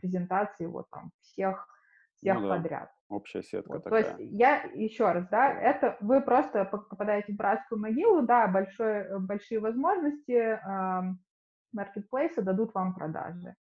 [0.00, 1.68] презентации вот там всех,
[2.16, 2.56] всех ну, да.
[2.56, 2.90] подряд.
[3.08, 3.84] Общая сетка вот.
[3.84, 4.02] такая.
[4.02, 9.18] То есть я еще раз, да, это вы просто попадаете в братскую могилу, да, большой,
[9.20, 11.14] большие возможности э,
[11.72, 13.54] маркетплейса дадут вам продажи.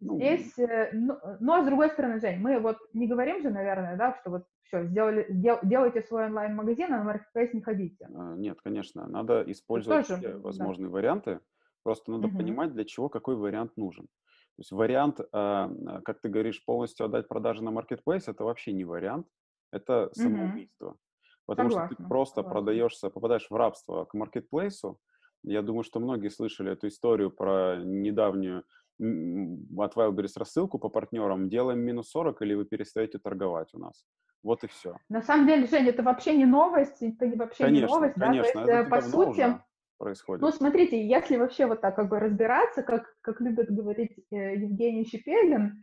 [0.00, 3.96] Ну, Здесь, э, ну, но с другой стороны, Жень, мы вот не говорим же, наверное,
[3.96, 8.08] да, что вот все, сделали, дел, делайте свой онлайн-магазин, а на маркетплейс не ходите.
[8.14, 10.94] А, нет, конечно, надо использовать тоже, все возможные да.
[10.94, 11.40] варианты,
[11.82, 12.38] просто надо угу.
[12.38, 14.06] понимать, для чего какой вариант нужен.
[14.06, 15.70] То есть вариант, а,
[16.04, 19.26] как ты говоришь, полностью отдать продажи на marketplace, это вообще не вариант,
[19.72, 20.90] это самоубийство.
[20.90, 21.44] Mm-hmm.
[21.46, 21.94] Потому Согласна.
[21.94, 22.52] что ты просто Согласна.
[22.52, 24.98] продаешься, попадаешь в рабство к маркетплейсу.
[25.42, 28.64] Я думаю, что многие слышали эту историю про недавнюю
[29.00, 34.04] от Wildberries рассылку по партнерам, делаем минус 40 или вы перестаете торговать у нас.
[34.42, 34.96] Вот и все.
[35.08, 38.14] На самом деле, Женя, это вообще не новость, это вообще конечно, не новость.
[38.14, 38.66] Конечно, да?
[38.66, 39.60] То есть, это по сути,
[39.98, 40.42] происходит.
[40.42, 45.04] Ну, смотрите, если вообще вот так как бы разбираться, как, как любит говорить э, Евгений
[45.04, 45.82] Щепелин,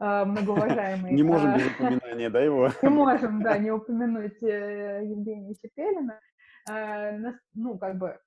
[0.00, 1.12] э, многоуважаемый.
[1.12, 2.70] Не можем без упоминания, да, его?
[2.82, 6.20] Не можем, да, не упомянуть э, Евгения Щепелина.
[7.54, 8.18] Ну, как бы,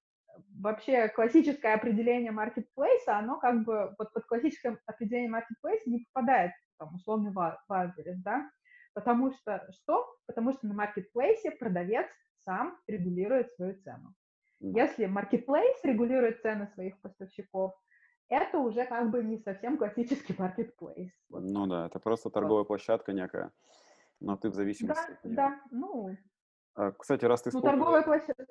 [0.60, 6.96] вообще классическое определение маркетплейса, оно как бы вот под классическое определение маркетплейса не попадает, там,
[6.96, 8.50] условный Wildberries, да,
[8.94, 10.08] потому что что?
[10.28, 12.08] Потому что на маркетплейсе продавец
[12.44, 14.14] сам регулирует свою цену.
[14.60, 17.74] Если маркетплейс регулирует цены своих поставщиков,
[18.30, 21.12] это уже как бы не совсем классический маркетплейс.
[21.30, 21.44] Вот.
[21.44, 22.68] Ну да, это просто торговая вот.
[22.68, 23.52] площадка некая,
[24.20, 25.36] но ты в зависимости да, от нее.
[25.36, 26.18] Да, ну...
[26.76, 28.46] А, кстати, раз ты ну, торговая площадка...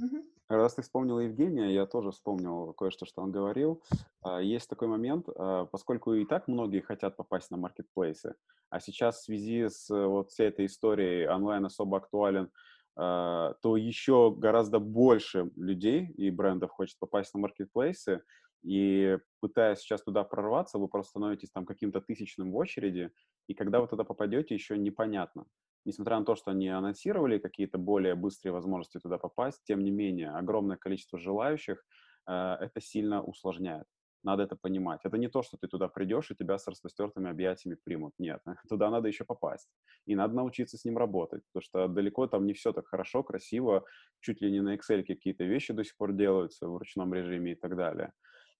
[0.00, 0.22] Угу.
[0.48, 3.82] Раз ты вспомнила Евгения, я тоже вспомнил кое-что, что он говорил.
[4.22, 8.34] А, есть такой момент, а, поскольку и так многие хотят попасть на маркетплейсы,
[8.70, 12.50] а сейчас в связи с вот всей этой историей онлайн особо актуален
[12.96, 18.22] а, то еще гораздо больше людей и брендов хочет попасть на маркетплейсы,
[18.62, 23.10] и пытаясь сейчас туда прорваться, вы просто становитесь там каким-то тысячным в очереди,
[23.48, 25.46] и когда вы туда попадете, еще непонятно.
[25.84, 30.30] Несмотря на то, что они анонсировали какие-то более быстрые возможности туда попасть, тем не менее,
[30.30, 31.84] огромное количество желающих
[32.28, 33.86] э, это сильно усложняет.
[34.24, 35.00] Надо это понимать.
[35.04, 38.14] Это не то, что ты туда придешь и тебя с распростертыми объятиями примут.
[38.18, 39.68] Нет, туда надо еще попасть.
[40.06, 43.84] И надо научиться с ним работать, потому что далеко там не все так хорошо, красиво,
[44.20, 47.54] чуть ли не на Excel какие-то вещи до сих пор делаются в ручном режиме и
[47.56, 48.12] так далее.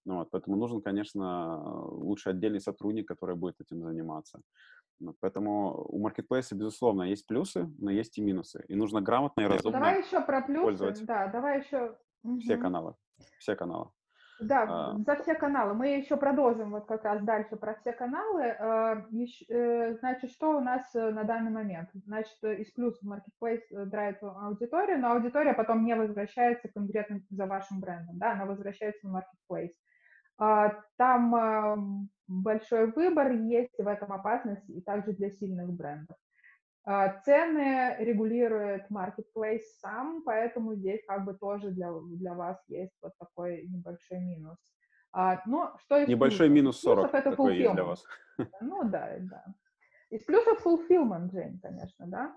[0.05, 4.41] Ну, вот, поэтому нужен, конечно, лучше отдельный сотрудник, который будет этим заниматься.
[5.19, 8.63] Поэтому у маркетплейса, безусловно, есть плюсы, но есть и минусы.
[8.67, 11.05] И нужно грамотно и разумно Давай еще про плюсы.
[11.05, 11.97] Да, давай еще...
[12.39, 12.95] Все каналы.
[13.37, 13.89] Все каналы.
[14.39, 14.97] Да, а...
[14.97, 15.73] за все каналы.
[15.73, 18.49] Мы еще продолжим вот как раз дальше про все каналы.
[18.49, 19.05] А,
[19.49, 21.89] э, значит, что у нас э, на данный момент?
[21.93, 27.79] Значит, из плюсов Marketplace э, драйвит аудиторию, но аудитория потом не возвращается конкретно за вашим
[27.79, 29.73] брендом, да, она возвращается в Marketplace.
[30.37, 36.17] А, там большой выбор есть, в этом опасность и также для сильных брендов.
[36.85, 43.13] А, цены регулирует marketplace сам, поэтому здесь как бы тоже для, для вас есть вот
[43.17, 44.57] такой небольшой минус.
[45.13, 46.55] А, но что из Небольшой плюсов?
[46.55, 48.03] минус 40 плюсов это такой есть для вас.
[48.61, 49.45] Ну да, да.
[50.09, 52.35] Из плюсов fulfillment, Жень, конечно, да?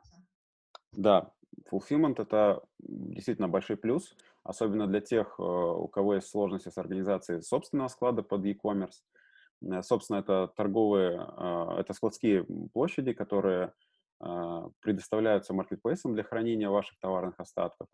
[0.93, 1.33] Да,
[1.71, 7.41] fulfillment это действительно большой плюс, особенно для тех, э, у кого есть сложности с организацией
[7.41, 9.03] собственного склада под e-commerce.
[9.63, 13.73] Э, собственно, это торговые, э, это складские площади, которые
[14.19, 17.89] а, предоставляются маркетплейсом для хранения ваших товарных остатков.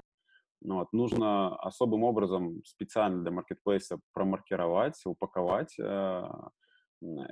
[0.60, 6.22] Ну, вот, нужно особым образом специально для маркетплейса промаркировать, упаковать э,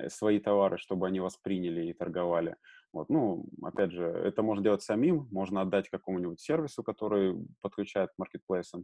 [0.09, 2.57] свои товары, чтобы они восприняли и торговали.
[2.91, 8.17] Вот, ну, опять же, это можно делать самим, можно отдать какому-нибудь сервису, который подключает к
[8.17, 8.83] маркетплейсам.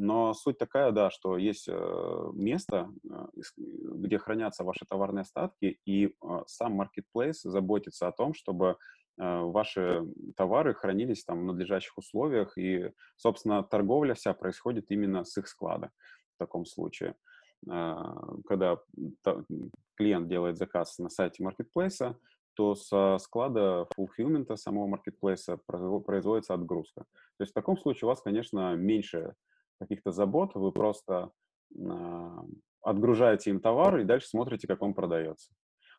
[0.00, 6.06] Но суть такая, да, что есть э, место, э, где хранятся ваши товарные остатки, и
[6.06, 6.10] э,
[6.46, 8.76] сам маркетплейс заботится о том, чтобы
[9.18, 10.06] Э, ваши
[10.36, 15.90] товары хранились там в надлежащих условиях, и, собственно, торговля вся происходит именно с их склада
[16.34, 17.16] в таком случае.
[17.68, 18.14] А,
[18.46, 18.78] когда
[19.96, 22.16] клиент делает заказ на сайте маркетплейса,
[22.54, 27.04] то со склада фулфилмента самого маркетплейса производится отгрузка.
[27.36, 29.34] То есть в таком случае у вас, конечно, меньше
[29.78, 31.30] каких-то забот, вы просто
[31.76, 32.44] а,
[32.82, 35.52] отгружаете им товар и дальше смотрите, как он продается.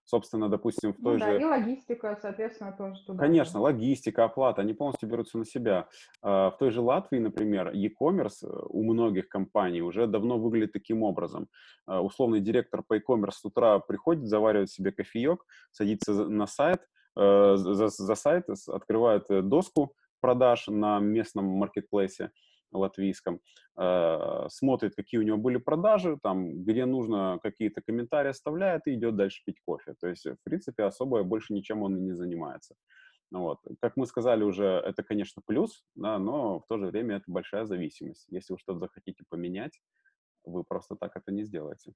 [0.10, 1.26] Собственно, допустим, в той ну, же...
[1.26, 3.20] Да, и логистика, соответственно, тоже туда.
[3.20, 5.88] Конечно, логистика, оплата, они полностью берутся на себя.
[6.24, 11.04] А, в той же Латвии, например, e-commerce э, у многих компаний уже давно выглядит таким
[11.04, 11.48] образом.
[11.86, 16.82] А, условный директор по e-commerce с утра приходит, заваривает себе кофеек, садится на сайт,
[17.16, 22.32] э, за, за сайт, открывает э, доску продаж на местном маркетплейсе,
[22.72, 23.40] латвийском,
[23.78, 29.16] э, смотрит, какие у него были продажи, там, где нужно, какие-то комментарии оставляет и идет
[29.16, 29.96] дальше пить кофе.
[30.00, 32.76] То есть, в принципе, особо больше ничем он и не занимается.
[33.32, 33.60] Ну, вот.
[33.80, 37.66] Как мы сказали уже, это, конечно, плюс, да, но в то же время это большая
[37.66, 38.26] зависимость.
[38.30, 39.80] Если вы что-то захотите поменять,
[40.46, 41.94] вы просто так это не сделаете.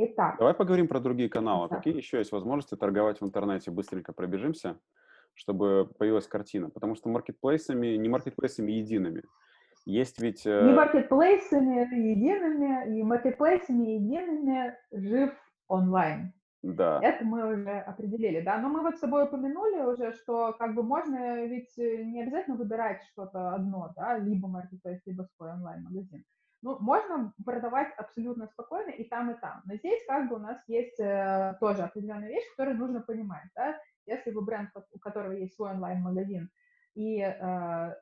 [0.00, 0.36] Итак.
[0.38, 1.68] Давай поговорим про другие каналы.
[1.68, 1.76] Да.
[1.76, 3.72] Какие еще есть возможности торговать в интернете?
[3.72, 4.78] Быстренько пробежимся,
[5.34, 6.70] чтобы появилась картина.
[6.70, 9.24] Потому что маркетплейсами, не маркетплейсами едиными.
[9.84, 10.46] Есть ведь...
[10.46, 15.32] Э, не маркетплейсами едиными, и маркетплейсами едиными жив
[15.66, 16.32] онлайн.
[16.62, 17.00] Да.
[17.02, 18.58] Это мы уже определили, да.
[18.58, 22.56] Но мы вот с тобой упомянули уже, что как бы можно ведь э, не обязательно
[22.56, 26.24] выбирать что-то одно, да, либо маркетплейс, либо свой онлайн-магазин.
[26.60, 29.62] Ну, можно продавать абсолютно спокойно и там, и там.
[29.64, 33.78] Но здесь как бы у нас есть э, тоже определенная вещь, которую нужно понимать, да.
[34.06, 36.50] Если вы бренд, у которого есть свой онлайн-магазин,
[36.94, 37.94] и, э,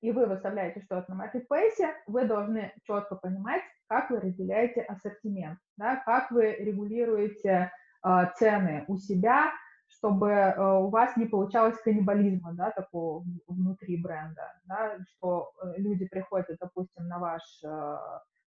[0.00, 5.96] и вы выставляете что-то на маркетплейсе, вы должны четко понимать, как вы разделяете ассортимент, да,
[6.04, 7.70] как вы регулируете
[8.04, 9.52] э, цены у себя,
[10.00, 16.08] чтобы э, у вас не получалось каннибализма, да, такого внутри бренда, да, что э, люди
[16.08, 17.96] приходят, допустим, на ваш, э,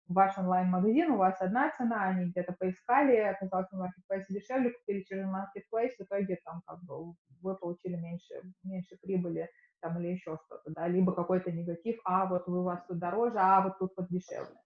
[0.07, 5.25] ваш онлайн-магазин, у вас одна цена, они где-то поискали, оказалось на маркетплейсе дешевле, купили через
[5.27, 9.47] маркетплейс, в итоге там как бы вы получили меньше, меньше прибыли
[9.79, 13.37] там или еще что-то, да, либо какой-то негатив, а вот вы у вас тут дороже,
[13.37, 14.57] а вот тут подешевле.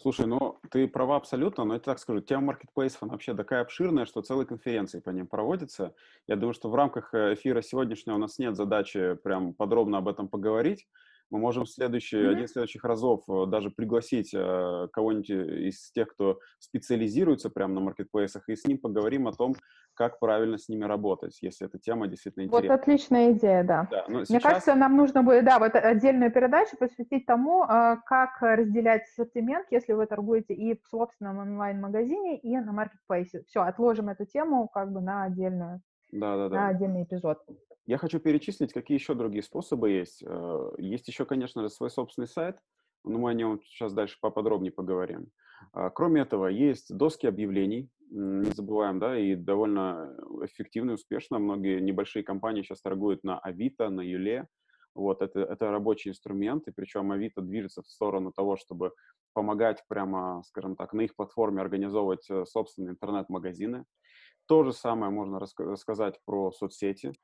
[0.00, 4.06] Слушай, ну ты права абсолютно, но я так скажу, тема маркетплейсов, она вообще такая обширная,
[4.06, 5.94] что целые конференции по ним проводятся.
[6.26, 10.08] Я думаю, что в рамках э, эфира сегодняшнего у нас нет задачи прям подробно об
[10.08, 10.88] этом поговорить,
[11.30, 12.30] мы можем в следующий, mm-hmm.
[12.30, 17.80] один из следующих разов э, даже пригласить э, кого-нибудь из тех, кто специализируется прямо на
[17.80, 19.54] маркетплейсах, и с ним поговорим о том,
[19.94, 22.68] как правильно с ними работать, если эта тема действительно интересна.
[22.68, 23.88] Вот отличная идея, да.
[23.90, 24.30] да но сейчас...
[24.30, 29.66] Мне кажется, нам нужно будет, да, вот отдельную передачу посвятить тому, э, как разделять ассортимент,
[29.70, 33.42] если вы торгуете и в собственном онлайн-магазине, и на маркетплейсе.
[33.46, 35.80] Все, отложим эту тему как бы на отдельную
[36.12, 36.56] да, да, да.
[36.56, 37.38] на отдельный эпизод.
[37.90, 40.22] Я хочу перечислить, какие еще другие способы есть.
[40.24, 42.56] Э, есть еще, конечно же, свой собственный сайт,
[43.02, 45.32] но мы о нем сейчас дальше поподробнее поговорим.
[45.72, 51.40] А, кроме этого, есть доски объявлений, не забываем, да, и довольно эффективно и успешно.
[51.40, 54.46] Многие небольшие компании сейчас торгуют на Авито, на Юле.
[54.94, 58.92] Вот, это, это рабочий инструмент, и причем Авито движется в сторону того, чтобы
[59.32, 63.84] помогать прямо, скажем так, на их платформе организовывать э, собственные интернет-магазины.
[64.46, 67.14] То же самое можно рассказать про соцсети.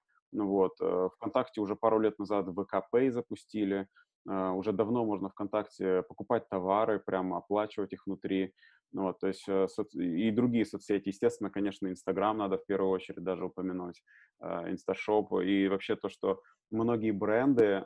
[0.44, 3.88] Вот, э, ВКонтакте уже пару лет назад ВКП запустили,
[4.28, 8.52] э, уже давно можно ВКонтакте покупать товары, прямо оплачивать их внутри.
[8.92, 13.24] Ну вот, то есть э, и другие соцсети, естественно, конечно, Инстаграм надо в первую очередь
[13.24, 14.02] даже упомянуть,
[14.40, 17.82] Инсташоп, и вообще то, что многие бренды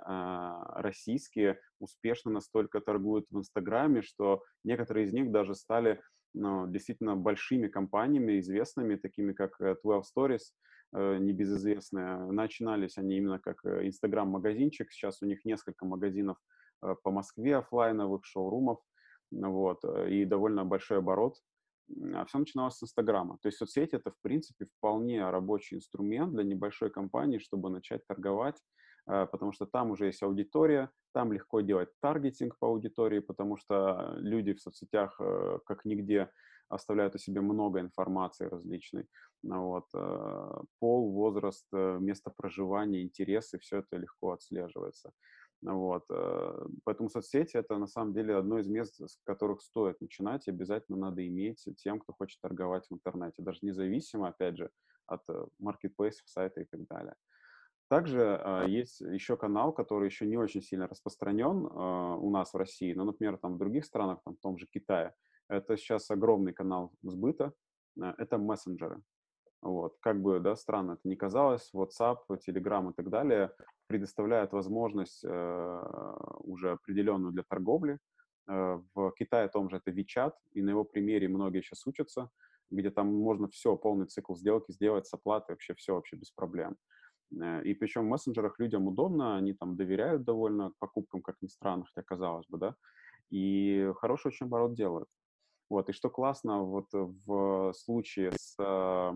[0.75, 6.01] российские успешно настолько торгуют в Инстаграме, что некоторые из них даже стали
[6.35, 10.53] ну, действительно большими компаниями, известными, такими как 12 Stories,
[10.93, 12.17] Э, небезызвестные.
[12.33, 14.91] Начинались они именно как э, Инстаграм-магазинчик.
[14.91, 16.37] Сейчас у них несколько магазинов
[16.83, 18.81] э, по Москве офлайновых, шоурумов.
[19.31, 21.37] Вот, и довольно большой оборот.
[22.15, 23.39] А все начиналось с Инстаграма.
[23.41, 28.57] То есть соцсети это, в принципе, вполне рабочий инструмент для небольшой компании, чтобы начать торговать,
[29.07, 34.53] потому что там уже есть аудитория, там легко делать таргетинг по аудитории, потому что люди
[34.53, 35.17] в соцсетях
[35.65, 36.31] как нигде
[36.71, 39.07] оставляют о себе много информации различной.
[39.43, 39.87] Ну вот.
[39.95, 45.13] Э, пол, возраст, э, место проживания, интересы, все это легко отслеживается.
[45.63, 46.05] Вот.
[46.11, 50.51] Э, поэтому соцсети— это на самом деле одно из мест, с которых стоит начинать, и
[50.51, 54.71] обязательно надо иметь тем, кто хочет торговать в интернете, даже независимо, опять же,
[55.07, 55.23] от
[55.59, 57.15] маркетплейсов, сайта и так далее.
[57.91, 62.57] Также э, есть еще канал, который еще не очень сильно распространен э, у нас в
[62.57, 65.13] России, но, например, там в других странах, там в том же Китае,
[65.51, 67.53] это сейчас огромный канал сбыта,
[68.01, 69.03] э, это мессенджеры.
[69.63, 69.97] Вот.
[70.01, 73.51] Как бы, да, странно это не казалось, WhatsApp, Telegram и так далее
[73.87, 77.99] предоставляют возможность э, уже определенную для торговли.
[78.49, 82.31] Э, в Китае том же это WeChat, и на его примере многие сейчас учатся,
[82.71, 86.77] где там можно все, полный цикл сделки сделать с оплатой, вообще все вообще без проблем.
[87.39, 91.85] Э, и причем в мессенджерах людям удобно, они там доверяют довольно покупкам, как ни странно,
[91.85, 92.75] хотя казалось бы, да,
[93.31, 95.09] и хороший очень оборот делают.
[95.71, 99.13] Вот, и что классно вот в случае с э,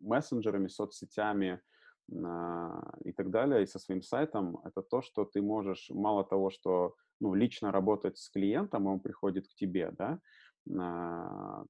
[0.00, 1.60] мессенджерами, соцсетями
[2.12, 6.50] а, и так далее, и со своим сайтом, это то, что ты можешь мало того,
[6.50, 10.18] что ну, лично работать с клиентом, он приходит к тебе, да,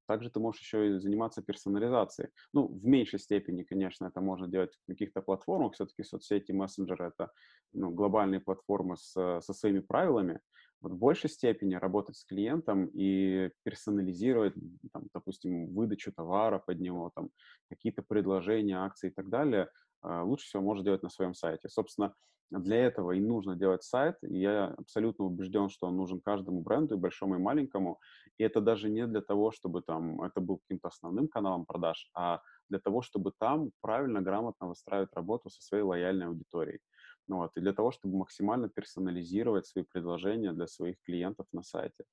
[0.06, 2.30] также ты можешь еще и заниматься персонализацией.
[2.52, 5.74] Ну, в меньшей степени, конечно, это можно делать в каких-то платформах.
[5.74, 7.32] Все-таки соцсети, мессенджеры— это
[7.72, 10.40] ну, глобальные платформы с, со своими правилами
[10.84, 14.54] вот в большей степени работать с клиентом и персонализировать,
[14.92, 17.30] там, допустим, выдачу товара под него, там,
[17.68, 19.68] какие-то предложения, акции и так далее,
[20.02, 21.68] лучше всего можно делать на своем сайте.
[21.68, 22.14] Собственно,
[22.50, 24.16] для этого и нужно делать сайт.
[24.22, 27.98] И я абсолютно убежден, что он нужен каждому бренду, и большому, и маленькому.
[28.38, 32.40] И это даже не для того, чтобы там это был каким-то основным каналом продаж, а
[32.68, 36.80] для того, чтобы там правильно, грамотно выстраивать работу со своей лояльной аудиторией.
[37.26, 42.04] Ну, вот, и для того, чтобы максимально персонализировать свои предложения для своих клиентов на сайте.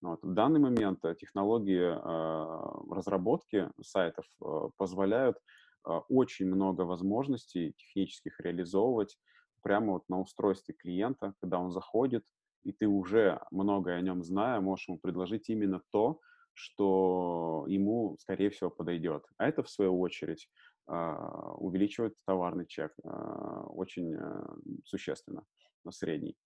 [0.00, 0.22] Ну вот.
[0.22, 8.38] В данный момент э, технологии э, разработки сайтов э, позволяют э, очень много возможностей технических
[8.40, 9.18] реализовывать
[9.62, 12.24] прямо вот на устройстве клиента, когда он заходит,
[12.62, 16.20] и ты уже многое о нем зная, можешь ему предложить именно то,
[16.54, 19.24] что ему, скорее всего, подойдет.
[19.36, 20.48] А это, в свою очередь,
[20.88, 24.42] увеличивает товарный чек а, очень э,
[24.84, 25.44] существенно
[25.84, 26.36] на средний.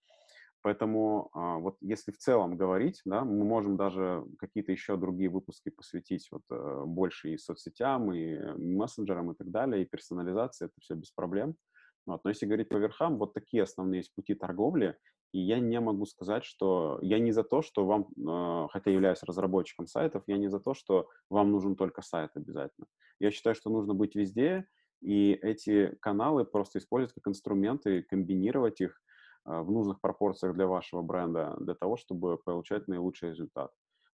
[0.63, 5.71] Поэтому а, вот если в целом говорить, да, мы можем даже какие-то еще другие выпуски
[5.71, 10.95] посвятить вот э, больше и соцсетям, и мессенджерам и так далее, и персонализации, это все
[10.95, 11.57] без проблем.
[12.07, 12.25] Вот.
[12.25, 14.97] Но если говорить по верхам, вот такие основные есть пути торговли,
[15.33, 19.23] и я не могу сказать, что я не за то, что вам, э, хотя являюсь
[19.23, 22.87] разработчиком сайтов, я не за то, что вам нужен только сайт обязательно.
[23.19, 24.67] Я считаю, что нужно быть везде,
[25.01, 29.01] и эти каналы просто использовать как инструменты, комбинировать их
[29.47, 33.71] э, в нужных пропорциях для вашего бренда, для того, чтобы получать наилучший результат.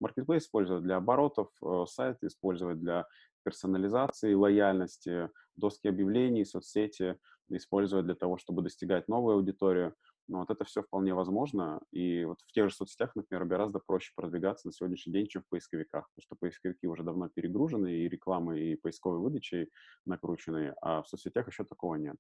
[0.03, 3.07] Marketplace использовать для оборотов, э, сайт использовать для
[3.45, 7.19] персонализации, лояльности, доски объявлений, соцсети–
[7.49, 9.95] использовать для того, чтобы достигать новую аудиторию.
[10.27, 11.81] Но вот это все вполне возможно.
[11.91, 15.49] И вот в тех же соцсетях, например, гораздо проще продвигаться на сегодняшний день, чем в
[15.49, 19.71] поисковиках, потому что поисковики уже давно перегружены, и рекламы, и поисковой выдачей
[20.07, 22.17] накручены, а в соцсетях еще такого нет.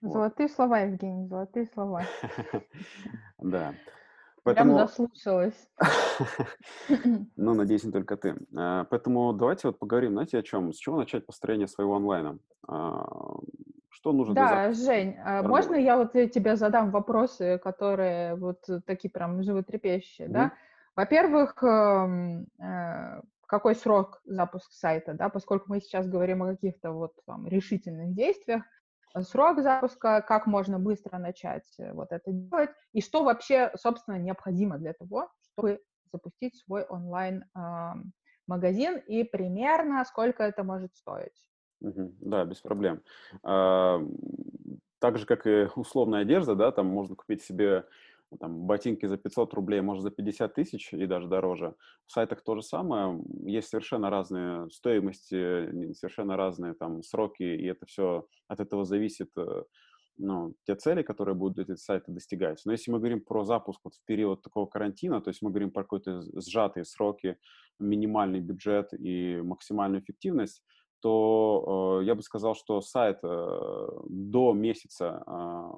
[0.00, 0.56] Золотые вот.
[0.56, 2.02] слова, Евгений, золотые слова.
[3.38, 3.74] Да.
[4.44, 4.74] Поэтому...
[4.74, 5.70] Прям заслушалась.
[7.36, 8.36] ну, надеюсь, не только ты.
[8.56, 10.72] А, поэтому давайте вот поговорим, знаете, о чем?
[10.72, 12.38] С чего начать построение своего онлайна?
[13.92, 19.10] Что нужно да, для Жень, а можно я вот тебе задам вопросы, которые вот такие
[19.10, 20.32] прям животрепещущие, mm-hmm.
[20.32, 20.52] да?
[20.96, 27.12] Во-первых, эм, э, какой срок запуска сайта, да, поскольку мы сейчас говорим о каких-то вот
[27.26, 28.62] там решительных действиях,
[29.20, 34.78] срок запуска, как можно быстро начать э, вот это делать, и что вообще, собственно, необходимо
[34.78, 41.36] для того, чтобы запустить свой онлайн-магазин, и примерно сколько это может стоить.
[41.82, 43.02] Да, без проблем.
[43.42, 44.00] А,
[44.98, 47.84] так же, как и условная одежда, да, там можно купить себе
[48.38, 51.74] там, ботинки за 500 рублей, может, за 50 тысяч и даже дороже.
[52.06, 53.20] В сайтах то же самое.
[53.44, 59.64] Есть совершенно разные стоимости, совершенно разные там сроки, и это все от этого зависит, э,
[60.18, 62.62] ну, те цели, которые будут эти сайты достигать.
[62.64, 65.70] Но если мы говорим про запуск вот в период такого карантина, то есть мы говорим
[65.70, 67.38] про какие-то сжатые сроки,
[67.78, 70.62] минимальный бюджет и максимальную эффективность,
[71.02, 75.72] то э, я бы сказал, что сайт э, до месяца э,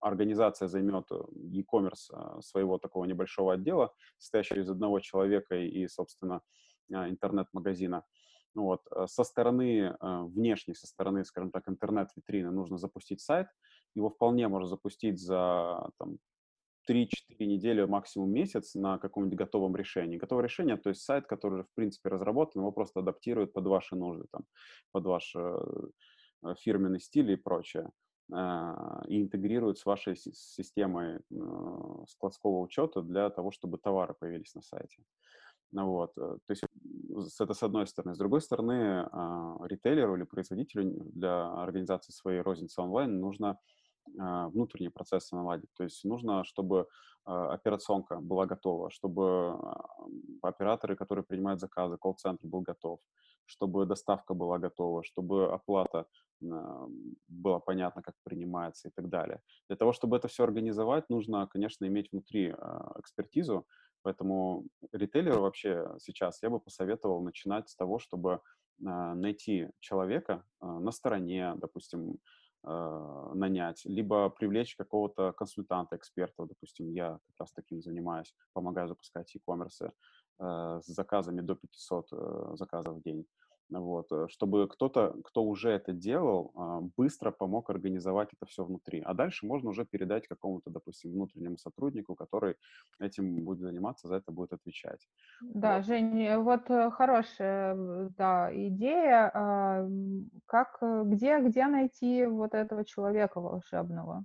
[0.00, 1.20] организация займет э,
[1.52, 6.42] e-commerce э, своего такого небольшого отдела, состоящего из одного человека и, собственно,
[6.90, 8.04] э, интернет-магазина.
[8.54, 8.80] Вот.
[9.06, 13.46] Со стороны внешней, со стороны, скажем так, интернет-витрины нужно запустить сайт.
[13.94, 16.18] Его вполне можно запустить за там,
[16.88, 17.06] 3-4
[17.40, 20.16] недели, максимум месяц на каком-нибудь готовом решении.
[20.16, 23.96] Готовое решение, то есть сайт, который уже, в принципе, разработан, его просто адаптируют под ваши
[23.96, 24.42] нужды, там,
[24.92, 25.58] под ваш э,
[26.60, 27.90] фирменный стиль и прочее
[28.32, 31.20] а, и интегрируют с вашей системой э,
[32.08, 35.02] складского учета для того, чтобы товары появились на сайте.
[35.72, 36.62] Ну вот, э, то есть
[37.40, 38.14] это с одной стороны.
[38.14, 43.58] С другой стороны, а, ритейлеру или производителю для организации своей розницы онлайн нужно
[44.14, 45.70] внутренние процессы наладить.
[45.76, 46.86] То есть нужно, чтобы
[47.28, 49.84] а, операционка была готова, чтобы а,
[50.42, 53.00] операторы, которые принимают заказы, колл-центр был готов,
[53.44, 56.06] чтобы доставка была готова, чтобы оплата
[56.40, 59.40] было понятно, как принимается и так далее.
[59.68, 62.54] Для того, чтобы это все организовать, нужно, конечно, иметь внутри
[62.96, 63.66] экспертизу,
[64.02, 68.40] поэтому ритейлеру вообще сейчас я бы посоветовал начинать с того, чтобы
[68.78, 72.18] найти человека на стороне, допустим,
[72.64, 79.90] нанять, либо привлечь какого-то консультанта, эксперта, допустим, я как раз таким занимаюсь, помогаю запускать e-commerce
[80.40, 83.26] э, с заказами до 500 э, заказов в день
[83.70, 89.00] вот, э, чтобы кто-то, кто уже это делал, а, быстро помог организовать это все внутри.
[89.00, 92.56] А дальше можно уже передать какому-то, допустим, внутреннему сотруднику, который
[92.98, 95.08] этим будет заниматься, за это будет отвечать.
[95.40, 95.86] Да, вот.
[95.86, 99.30] Жень, вот э, хорошая да, идея.
[99.34, 99.88] А,
[100.46, 104.24] как, э, где, где найти вот этого человека волшебного?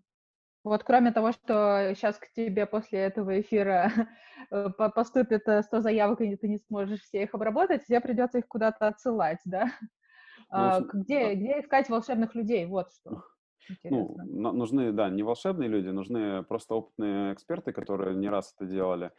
[0.64, 3.92] Вот кроме того, что сейчас к тебе после этого эфира
[4.52, 8.88] э, поступит 100 заявок, и ты не сможешь все их обработать, тебе придется их куда-то
[8.88, 9.72] отсылать, да?
[10.56, 12.68] Ну, где, где искать волшебных людей?
[12.68, 13.24] Вот что.
[13.84, 19.12] Ну, нужны, да, не волшебные люди, нужны просто опытные эксперты, которые не раз это делали.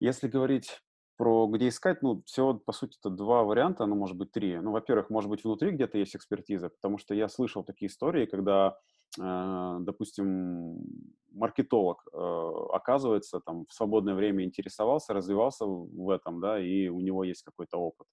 [0.00, 0.80] Если говорить
[1.16, 4.58] про где искать, ну, всего, по сути, это два варианта, ну, может быть, три.
[4.58, 8.76] Ну, во-первых, может быть, внутри где-то есть экспертиза, потому что я слышал такие истории, когда,
[8.76, 10.78] э, допустим,
[11.34, 17.24] маркетолог, э, оказывается, там, в свободное время интересовался, развивался в этом, да, и у него
[17.24, 18.06] есть какой-то опыт.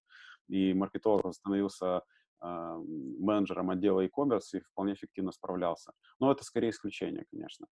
[0.50, 2.04] И маркетолог становился а,
[2.42, 5.92] менеджером отдела e-commerce и вполне эффективно справлялся.
[6.20, 7.68] Но это скорее исключение, конечно.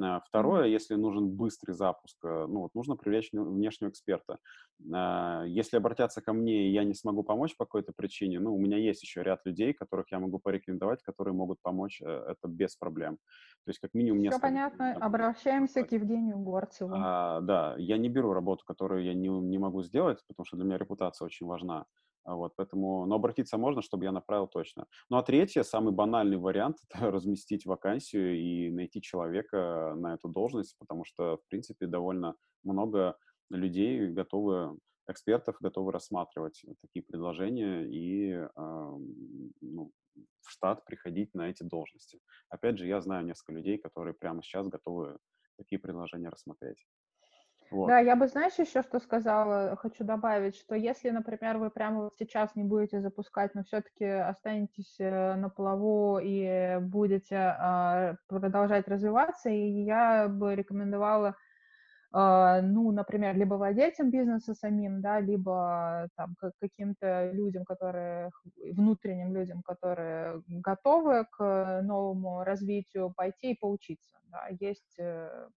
[0.00, 4.38] А, второе, если нужен быстрый запуск, э, ну вот нужно привлечь внешнего эксперта.
[4.92, 8.58] А, если обратятся ко мне, и я не смогу помочь по какой-то причине, ну, у
[8.58, 12.76] меня есть еще ряд людей, которых я могу порекомендовать, которые могут помочь э, это без
[12.76, 13.18] проблем.
[13.64, 16.94] То есть как минимум Все понятно, обращаемся к Евгению Горцеву.
[16.96, 20.64] А, да, я не беру работу, которую я не, не могу сделать, потому что для
[20.64, 21.84] меня репутация очень важна.
[22.24, 24.86] А вот, поэтому, но обратиться можно, чтобы я направил точно.
[25.10, 30.76] Ну, а третье, самый банальный вариант, это разместить вакансию и найти человека на эту должность,
[30.78, 33.16] потому что, в принципе, довольно много
[33.50, 39.90] людей готовы, экспертов готовы рассматривать такие предложения и э, ну,
[40.40, 42.20] в штат приходить на эти должности.
[42.48, 45.18] Опять же, я знаю несколько людей, которые прямо сейчас готовы
[45.56, 46.84] такие предложения рассмотреть.
[47.72, 47.88] Вот.
[47.88, 52.54] Да, я бы, знаешь, еще что сказала, хочу добавить, что если, например, вы прямо сейчас
[52.54, 59.82] не будете запускать, но все-таки останетесь э, на плаву и будете э, продолжать развиваться, и
[59.84, 61.34] я бы рекомендовала,
[62.14, 68.30] э, ну, например, либо владельцам бизнеса самим, да, либо там каким-то людям, которые,
[68.72, 74.18] внутренним людям, которые готовы к новому развитию, пойти и поучиться.
[74.30, 74.48] Да.
[74.60, 75.48] Есть Э,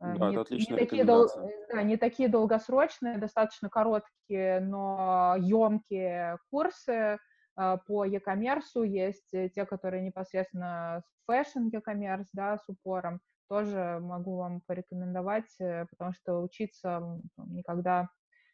[0.00, 1.28] да, не, это отличная не такие, дол,
[1.72, 7.18] да, не такие долгосрочные, достаточно короткие, но емкие курсы
[7.56, 8.86] э, по e-commerce.
[8.86, 13.20] Есть те, которые непосредственно с fashion e-commerce, да, с упором.
[13.48, 18.08] Тоже могу вам порекомендовать, э, потому что учиться никогда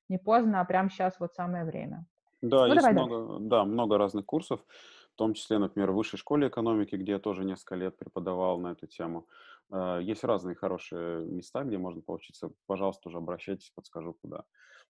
[0.08, 2.06] не поздно, а прямо сейчас вот самое время.
[2.40, 4.60] Да, ну, есть много, да, много разных курсов,
[5.12, 8.72] в том числе, например, в высшей школе экономики, где я тоже несколько лет преподавал на
[8.72, 9.26] эту тему.
[9.28, 12.50] Э, есть разные хорошие места, где можно поучиться.
[12.66, 14.44] Пожалуйста, уже обращайтесь, подскажу, куда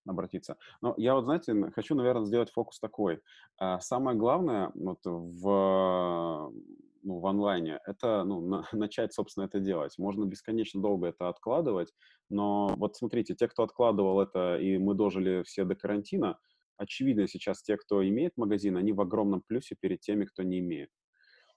[0.07, 0.57] обратиться.
[0.81, 3.21] Но я вот, знаете, хочу, наверное, сделать фокус такой.
[3.61, 6.53] Э, самое главное вот в,
[7.03, 9.99] ну, в онлайне— это ну, на, начать, собственно, это делать.
[9.99, 11.93] Можно бесконечно долго это откладывать,
[12.29, 16.39] но вот смотрите, те, кто откладывал это, и мы дожили все до карантина,
[16.77, 20.91] очевидно сейчас те, кто имеет магазин, они в огромном плюсе перед теми, кто не имеет.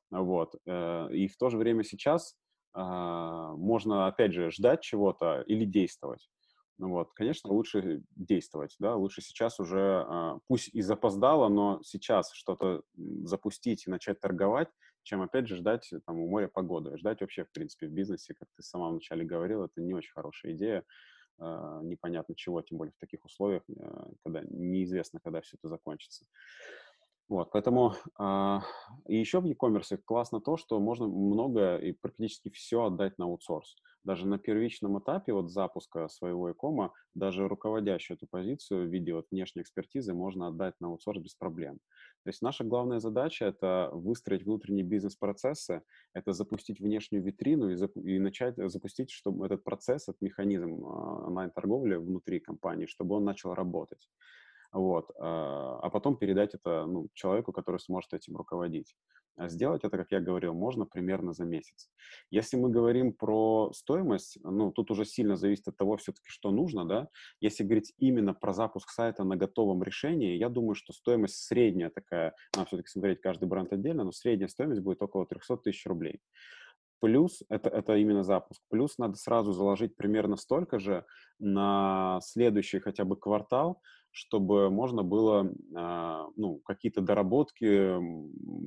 [0.10, 0.56] Вот.
[0.66, 2.47] Э, и в то же время сейчас а,
[2.78, 6.30] можно, опять же, ждать чего-то или действовать.
[6.80, 12.32] Ну вот, конечно, лучше действовать, да, лучше сейчас уже, а, пусть и запоздало, но сейчас
[12.34, 12.84] что-то
[13.24, 14.70] запустить и начать торговать,
[15.02, 16.96] чем, опять же, ждать там у моря погоды.
[16.98, 20.52] Ждать вообще, в принципе, в бизнесе, как ты сама вначале говорил, это не очень хорошая
[20.54, 20.84] идея,
[21.40, 23.64] а, непонятно чего, тем более в таких условиях,
[24.24, 26.26] когда неизвестно, когда все это закончится.
[27.30, 28.60] Вот, поэтому э,
[29.08, 33.76] и еще в e-commerce классно то, что можно много и практически все отдать на аутсорс.
[34.06, 39.26] Даже на первичном этапе вот запуска своего e-кома, даже руководящую эту позицию в виде вот
[39.30, 41.80] внешней экспертизы можно отдать на аутсорс без проблем.
[42.24, 45.82] То есть наша главная задача— это выстроить внутренние бизнес-процессы,
[46.14, 51.26] это запустить внешнюю витрину и, зап- и начать запустить чтобы этот процесс, этот механизм э,
[51.28, 54.08] онлайн-торговли внутри компании, чтобы он начал работать
[54.72, 58.96] вот, а, а потом передать это ну, человеку, который сможет этим руководить.
[59.38, 61.92] А сделать это, как я говорил, можно примерно за месяц.
[62.32, 66.86] Если мы говорим про стоимость, ну, тут уже сильно зависит от того все-таки, что нужно,
[66.86, 67.08] да.
[67.40, 72.34] Если говорить именно про запуск сайта на готовом решении, я думаю, что стоимость средняя такая,
[72.56, 76.20] надо все-таки смотреть каждый бренд отдельно, но средняя стоимость будет около 300 тысяч рублей.
[77.00, 81.06] Плюс, это, это именно запуск, плюс надо сразу заложить примерно столько же
[81.38, 83.84] на следующий хотя бы квартал,
[84.18, 87.98] чтобы можно было а, ну, какие-то доработки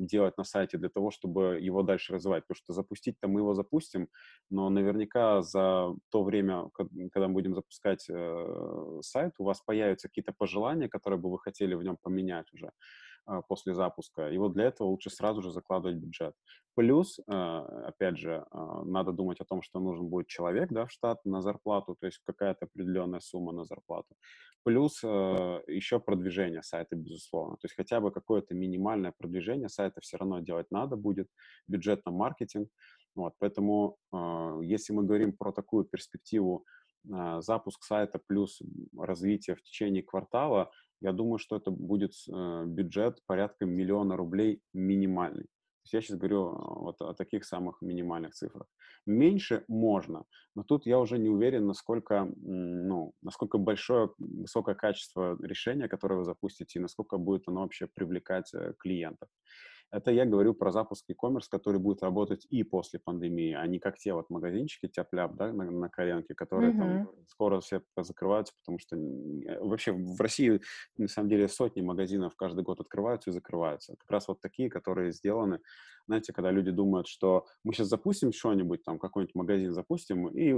[0.06, 2.44] делать на сайте для того, чтобы его дальше развивать.
[2.44, 4.08] Потому что запустить-то мы его запустим,
[4.48, 6.70] но наверняка за то время,
[7.12, 11.74] когда мы будем запускать э, сайт, у вас появятся какие-то пожелания, которые бы вы хотели
[11.74, 12.70] в нем поменять уже.
[13.26, 14.30] А, после запуска.
[14.30, 16.34] И вот для этого лучше сразу же закладывать бюджет.
[16.74, 20.90] Плюс, а, опять же, а, надо думать о том, что нужен будет человек да, в
[20.90, 24.14] штат на зарплату, то есть какая-то определенная сумма на зарплату.
[24.62, 27.54] Плюс еще продвижение сайта, безусловно.
[27.56, 31.28] То есть хотя бы какое-то минимальное продвижение сайта все равно делать надо будет,
[31.66, 32.68] бюджет на маркетинг.
[33.14, 33.96] Вот, поэтому
[34.60, 36.66] если мы говорим про такую перспективу
[37.38, 38.60] запуск сайта плюс
[38.98, 45.46] развитие в течение квартала, я думаю, что это будет э, бюджет порядка миллиона рублей минимальный.
[45.92, 48.66] Я сейчас говорю а, вот о таких самых минимальных цифрах.
[49.06, 50.24] Меньше можно,
[50.54, 56.24] но тут я уже не уверен, насколько, ну, насколько большое, высокое качество решения, которое вы
[56.24, 59.28] запустите, и насколько будет оно вообще привлекать э, клиентов.
[59.92, 63.98] Это я говорю про запуск e-commerce, который будет работать и после пандемии, а не как
[63.98, 66.78] те вот магазинчики тяп да, на, на коленке, которые mm-hmm.
[66.78, 70.60] там скоро все закрываются, потому что э, вообще в России,
[70.96, 73.96] на самом деле, сотни магазинов каждый год открываются и закрываются.
[73.98, 75.58] Как раз вот такие, которые сделаны,
[76.06, 80.54] знаете, когда люди думают, что мы сейчас запустим что-нибудь, там какой-нибудь магазин запустим, и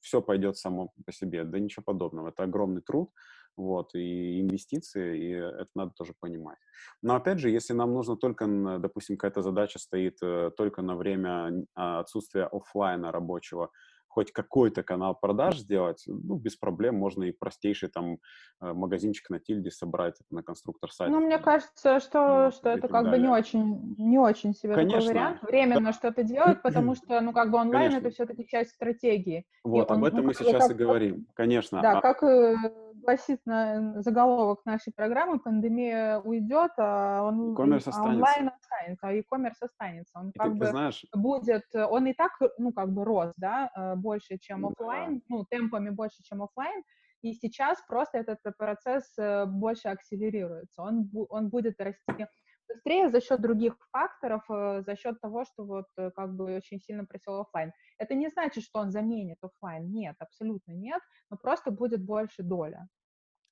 [0.00, 1.44] все пойдет само по себе.
[1.44, 2.28] Да ничего подобного.
[2.28, 3.10] Это огромный труд,
[3.58, 6.58] вот, и инвестиции, и это надо тоже понимать.
[7.02, 8.46] Но опять же, если нам нужно только,
[8.78, 13.70] допустим, какая-то задача стоит э, только на время а, отсутствия офлайна рабочего,
[14.08, 18.18] хоть какой-то канал продаж сделать, ну, без проблем можно и простейший там
[18.60, 21.12] э, магазинчик на тильде собрать на конструктор сайта.
[21.12, 23.20] Ну, мне кажется, что, ну, что это как далее.
[23.20, 25.42] бы не очень, не очень себе Конечно, такой вариант.
[25.42, 25.92] Временно да.
[25.92, 28.06] что-то делать, потому что, ну, как бы онлайн Конечно.
[28.06, 29.44] это все-таки часть стратегии.
[29.64, 31.26] Вот, и об он, этом ну, мы сейчас как, и говорим.
[31.34, 31.80] Конечно.
[31.82, 32.00] Да, а...
[32.00, 32.56] как э,
[32.94, 40.18] гласит на, заголовок нашей программы, пандемия уйдет, а, он, а онлайн останется, а e-commerce останется.
[40.18, 41.04] Он и как бы знаешь...
[41.14, 45.90] будет, он и так, ну, как бы рос, да, э, больше, чем офлайн, ну, темпами
[45.90, 46.82] больше, чем офлайн,
[47.22, 50.82] и сейчас просто этот процесс э, больше акселерируется.
[50.82, 52.26] Он, он будет расти
[52.68, 55.86] быстрее за счет других факторов, э, за счет того, что вот
[56.16, 57.72] как бы очень сильно просел офлайн.
[57.98, 62.88] Это не значит, что он заменит офлайн, нет, абсолютно нет, но просто будет больше доля.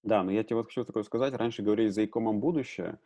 [0.03, 1.35] Да, но я тебе вот хочу такое сказать.
[1.35, 2.99] Раньше говорили за икомом будущее,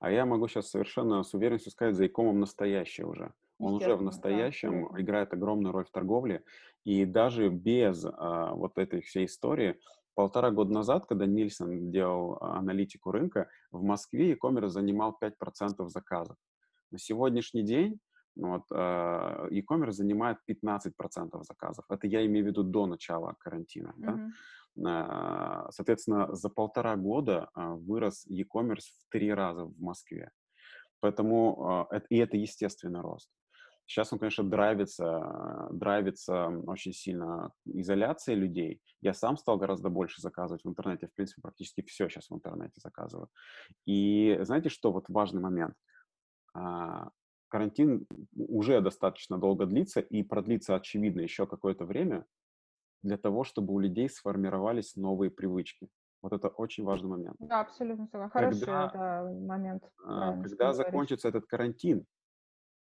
[0.00, 3.32] а я могу сейчас совершенно с уверенностью сказать за икомом настоящее уже.
[3.58, 5.00] Он уже в настоящем да.
[5.00, 6.44] играет огромную роль в торговле.
[6.84, 9.78] И даже без а, вот этой всей истории,
[10.14, 16.36] полтора года назад, когда Нильсон делал аналитику рынка, в Москве e-commerce занимал 5% заказов.
[16.90, 18.00] На сегодняшний день
[18.38, 21.84] ну вот, а, e-commerce занимает 15% заказов.
[21.90, 23.94] Это я имею в виду до начала карантина.
[23.98, 24.28] Mm-hmm.
[24.76, 25.66] Да?
[25.66, 30.30] А, соответственно, за полтора года а, вырос e-commerce в три раза в Москве.
[31.00, 33.30] Поэтому, и это естественный рост.
[33.88, 38.82] Сейчас он, конечно, драйвится, драйвится очень сильно изоляцией людей.
[39.00, 41.06] Я сам стал гораздо больше заказывать в интернете.
[41.08, 43.30] В принципе, практически все сейчас в интернете заказываю.
[43.86, 45.74] И знаете, что вот важный момент?
[47.48, 52.26] Карантин уже достаточно долго длится и продлится, очевидно, еще какое-то время
[53.02, 55.88] для того, чтобы у людей сформировались новые привычки.
[56.20, 57.36] Вот это очень важный момент.
[57.38, 58.38] Да, абсолютно согласна.
[58.40, 59.82] Хороший когда, это момент.
[60.04, 62.04] А, когда закончится этот карантин,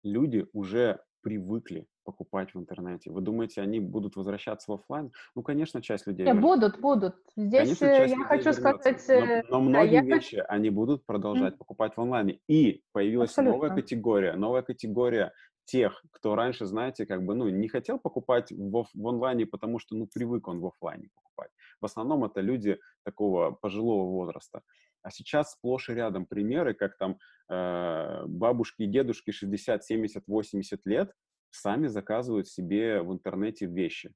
[0.06, 3.10] люди уже привыкли покупать в интернете.
[3.10, 5.12] Вы думаете, они будут возвращаться в офлайн?
[5.34, 6.24] Ну, конечно, часть людей.
[6.24, 7.16] Не, будут, будут.
[7.36, 9.04] Здесь конечно, я хочу сказать...
[9.08, 10.44] Но, но многие да, вещи я...
[10.44, 11.58] они будут продолжать mm.
[11.58, 12.38] покупать в онлайне.
[12.48, 13.54] И появилась Абсолютно.
[13.56, 15.32] новая категория, новая категория
[15.64, 19.96] тех, кто раньше, знаете, как бы, ну, не хотел покупать в, в онлайне, потому что,
[19.96, 21.50] ну, привык он в офлайне покупать.
[21.80, 24.62] В основном это люди такого пожилого возраста.
[25.06, 30.84] А сейчас сплошь и рядом примеры, как там э, бабушки и дедушки 60, 70, 80
[30.84, 31.12] лет
[31.50, 34.12] сами заказывают себе в интернете вещи.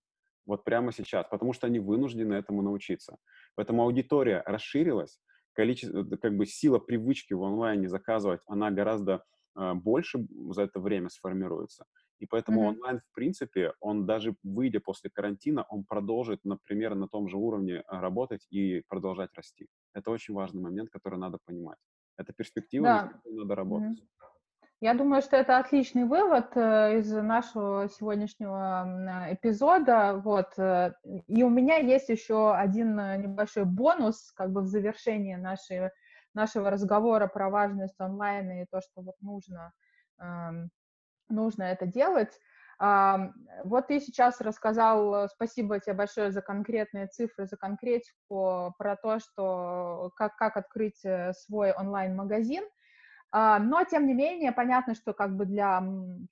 [0.47, 3.19] Вот прямо сейчас, потому что они вынуждены этому научиться.
[3.55, 5.21] Поэтому аудитория расширилась,
[5.53, 9.19] количество, как бы сила привычки в онлайне заказывать, она гораздо э,
[9.55, 11.85] больше за это время сформируется.
[12.21, 12.69] И поэтому mm-hmm.
[12.69, 17.83] онлайн, в принципе, он даже выйдя после карантина, он продолжит, например, на том же уровне
[17.87, 19.69] а, работать и продолжать расти.
[19.95, 21.79] Это очень важный момент, который надо понимать.
[22.19, 23.21] Это перспектива, да.
[23.25, 23.99] надо работать.
[23.99, 24.21] Mm-hmm.
[24.83, 30.21] Я думаю, что это отличный вывод э, из нашего сегодняшнего эпизода.
[30.25, 30.59] Вот.
[30.59, 30.95] Э,
[31.27, 35.91] и у меня есть еще один э, небольшой бонус как бы в завершении нашей,
[36.35, 39.73] нашего разговора про важность онлайна и то, что вот нужно
[40.21, 40.71] эм,
[41.29, 42.39] нужно это делать.
[42.79, 49.19] Вот ты сейчас рассказал, э, спасибо тебе большое за конкретные цифры, за конкретику, про то,
[49.19, 52.65] что как, как открыть э, свой онлайн-магазин.
[53.33, 55.79] Но, тем не менее, понятно, что как бы для,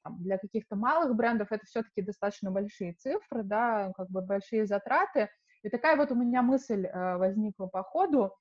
[0.02, 5.28] там, для каких-то малых брендов это все-таки достаточно большие цифры, да, как бы большие затраты.
[5.62, 8.34] И такая вот у меня мысль э, возникла по ходу,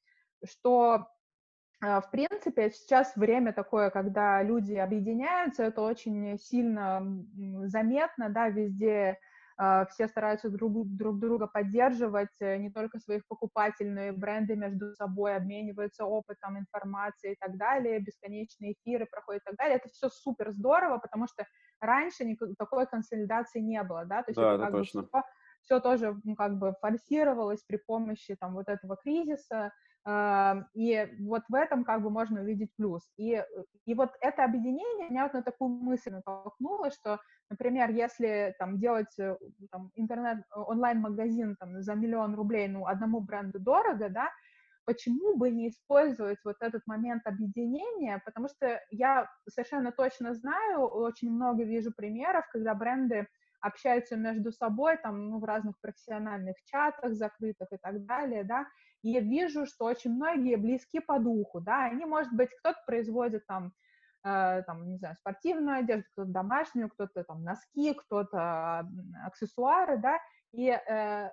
[0.43, 1.07] что а,
[1.79, 7.05] в принципе, сейчас время такое, когда люди объединяются, это очень сильно
[7.67, 9.19] заметно, да, везде
[9.59, 14.55] а, все стараются друг, друг друга поддерживать, э, не только своих покупателей, но и бренды
[14.55, 19.77] между собой обмениваются опытом, информацией и так далее, бесконечные эфиры проходят и так далее.
[19.77, 21.43] Это все супер здорово, потому что
[21.79, 25.01] раньше никакой такой консолидации не было, да, то есть да, это, это точно.
[25.01, 25.23] бы все
[25.63, 29.73] все тоже ну, как бы форсировалось при помощи там вот этого кризиса,
[30.73, 33.01] и вот в этом как бы можно увидеть плюс.
[33.17, 33.43] И,
[33.85, 39.19] и вот это объединение меня вот на такую мысль натолкнуло, что, например, если там делать
[39.19, 39.35] э,
[39.69, 44.29] там, интернет, э, онлайн-магазин там, за миллион рублей, ну, одному бренду дорого, да,
[44.85, 51.29] почему бы не использовать вот этот момент объединения, потому что я совершенно точно знаю, очень
[51.29, 53.27] много вижу примеров, когда бренды
[53.59, 58.65] общаются между собой там, ну, в разных профессиональных чатах закрытых и так далее, да,
[59.03, 63.45] и я вижу, что очень многие близки по духу, да, они, может быть, кто-то производит
[63.47, 63.73] там,
[64.23, 68.87] э, там, не знаю, спортивную одежду, кто-то домашнюю, кто-то там носки, кто-то
[69.25, 70.19] аксессуары, да,
[70.51, 71.29] и э,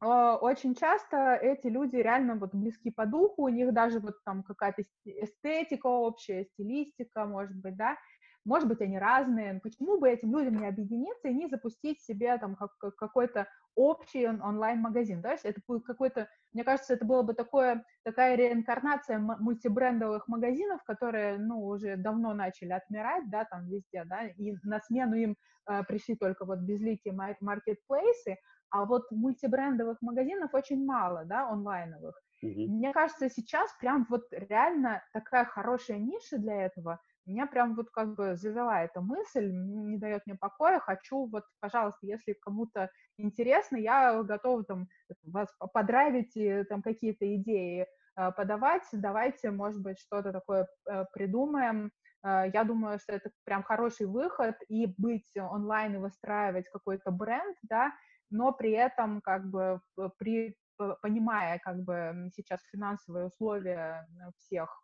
[0.00, 4.82] очень часто эти люди реально вот близки по духу, у них даже вот там какая-то
[5.04, 7.96] эстетика общая, стилистика, может быть, да,
[8.44, 12.56] может быть, они разные, почему бы этим людям не объединиться и не запустить себе там
[12.56, 18.36] как, какой-то общий онлайн-магазин, да, это будет какой-то, мне кажется, это было бы такое, такая
[18.36, 24.80] реинкарнация мультибрендовых магазинов, которые, ну, уже давно начали отмирать, да, там везде, да, и на
[24.80, 25.36] смену им
[25.68, 28.36] э, пришли только вот безликие маркетплейсы,
[28.70, 32.18] а вот мультибрендовых магазинов очень мало, да, онлайновых.
[32.42, 32.66] Mm-hmm.
[32.68, 37.00] Мне кажется, сейчас прям вот реально такая хорошая ниша для этого.
[37.24, 40.80] Меня прям вот как бы завела эта мысль, не дает мне покоя.
[40.80, 44.88] Хочу вот, пожалуйста, если кому-то интересно, я готова там
[45.22, 46.36] вас подравить,
[46.68, 48.86] там какие-то идеи э, подавать.
[48.92, 51.92] Давайте, может быть, что-то такое э, придумаем.
[52.24, 57.56] Э, я думаю, что это прям хороший выход, и быть онлайн и выстраивать какой-то бренд,
[57.62, 57.92] да,
[58.30, 59.80] но при этом как бы
[60.18, 60.56] при,
[61.02, 64.82] понимая как бы сейчас финансовые условия всех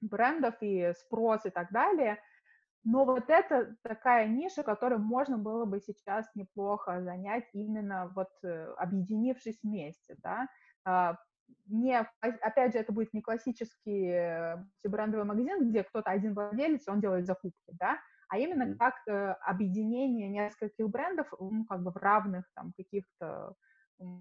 [0.00, 2.18] брендов и спрос и так далее,
[2.84, 8.72] но вот это такая ниша, которую можно было бы сейчас неплохо занять, именно вот э,
[8.76, 10.46] объединившись вместе, да.
[10.84, 11.16] А,
[11.66, 17.00] не, опять же, это будет не классический э, брендовый магазин, где кто-то один владелец, он
[17.00, 18.94] делает закупки, да, а именно как
[19.42, 23.54] объединение нескольких брендов, ну, как бы в равных там каких-то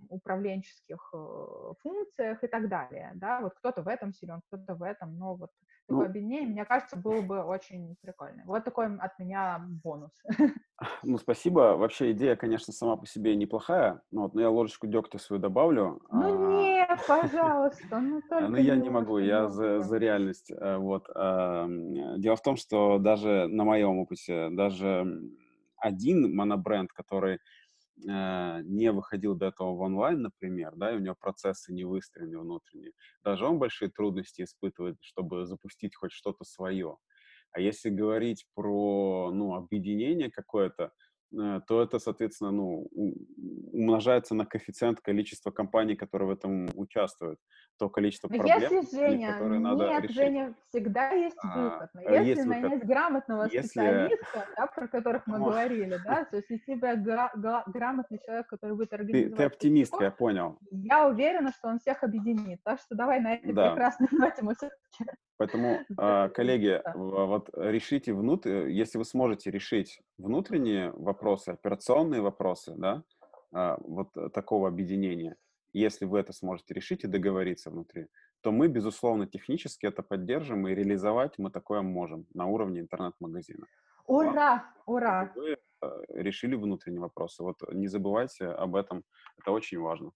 [0.09, 5.17] управленческих э, функциях и так далее, да, вот кто-то в этом силен, кто-то в этом,
[5.17, 5.49] но вот
[5.87, 8.43] такое ну, объединение, мне кажется, было бы очень прикольно.
[8.45, 10.11] Вот такой от меня бонус.
[11.03, 11.77] Ну, спасибо.
[11.77, 16.01] Вообще идея, конечно, сама по себе неплохая, но, вот, но я ложечку дегтя свою добавлю.
[16.11, 16.61] Ну, а...
[16.61, 20.51] не, пожалуйста, ну только Ну, я не могу, я за, за реальность.
[20.51, 21.07] Э, вот.
[21.07, 25.07] Дело в том, что даже на моем опыте, даже
[25.77, 27.39] один монобренд, который
[27.97, 32.91] не выходил до этого в онлайн, например, да, и у него процессы не выстроены внутренние,
[33.23, 36.97] даже он большие трудности испытывает, чтобы запустить хоть что-то свое.
[37.51, 40.89] А если говорить про, ну, объединение какое-то, Э,
[41.31, 42.87] то это, соответственно, ну,
[43.71, 47.39] умножается на коэффициент количества компаний, которые в этом участвуют,
[47.77, 50.15] то количество проблем, если, Женя, которые нет, надо решить.
[50.15, 51.89] Женя, всегда есть а, выход.
[51.93, 52.87] Но если есть нанять выход.
[52.87, 53.59] грамотного если...
[53.59, 55.53] специалиста, да, про которых мы Может.
[55.53, 59.31] говорили, да, то есть если тебя гра- гра- грамотный человек, который будет организовать...
[59.31, 60.57] Ты, ты оптимистка, я понял.
[60.71, 62.59] Я уверена, что он всех объединит.
[62.63, 63.71] Так что давай на этой да.
[63.71, 64.55] прекрасной ноте мы
[65.37, 73.03] Поэтому, а, коллеги, вот решите внутрь, если вы сможете решить внутренние вопросы, операционные вопросы, да,
[73.51, 75.35] а, вот такого объединения,
[75.73, 78.07] если вы это сможете решить и договориться внутри,
[78.41, 83.65] то мы, безусловно, технически это поддержим, и реализовать мы такое можем на уровне интернет-магазина.
[84.07, 84.71] Ура!
[84.85, 85.33] Ура!
[85.35, 87.43] Вы а, решили внутренние вопросы.
[87.43, 89.03] Вот не забывайте об этом,
[89.39, 90.11] это очень важно.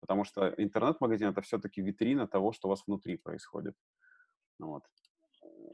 [0.00, 3.74] Потому что интернет-магазин— это все-таки витрина того, что у вас внутри происходит.
[4.58, 4.82] Вот.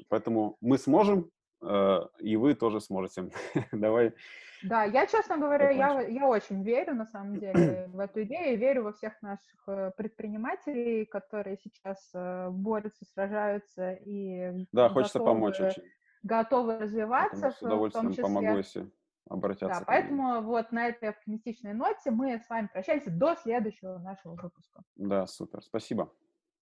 [0.08, 1.30] Поэтому мы сможем,
[1.62, 3.30] э, и вы тоже сможете.
[3.72, 4.14] Давай.
[4.62, 8.84] Да, я, честно говоря, я, я очень верю, на самом деле, в эту идею, верю
[8.84, 15.60] во всех наших э, предпринимателей, которые сейчас э, борются, сражаются и Да, хочется готовы, помочь
[15.60, 15.82] очень.
[16.22, 17.40] Готовы развиваться.
[17.40, 18.22] Поэтому с удовольствием в том числе.
[18.22, 18.90] помогу, если
[19.30, 19.80] обратятся.
[19.80, 24.82] Да, поэтому вот на этой оптимистичной ноте мы с вами прощаемся до следующего нашего выпуска.
[24.96, 25.62] Да, супер.
[25.62, 26.12] Спасибо.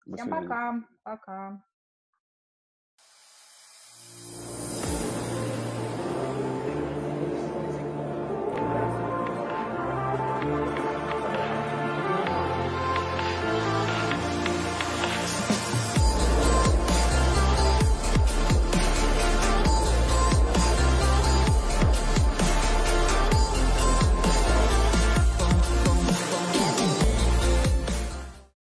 [0.06, 0.48] До Всем свидания.
[0.48, 0.84] пока.
[1.04, 1.64] Пока.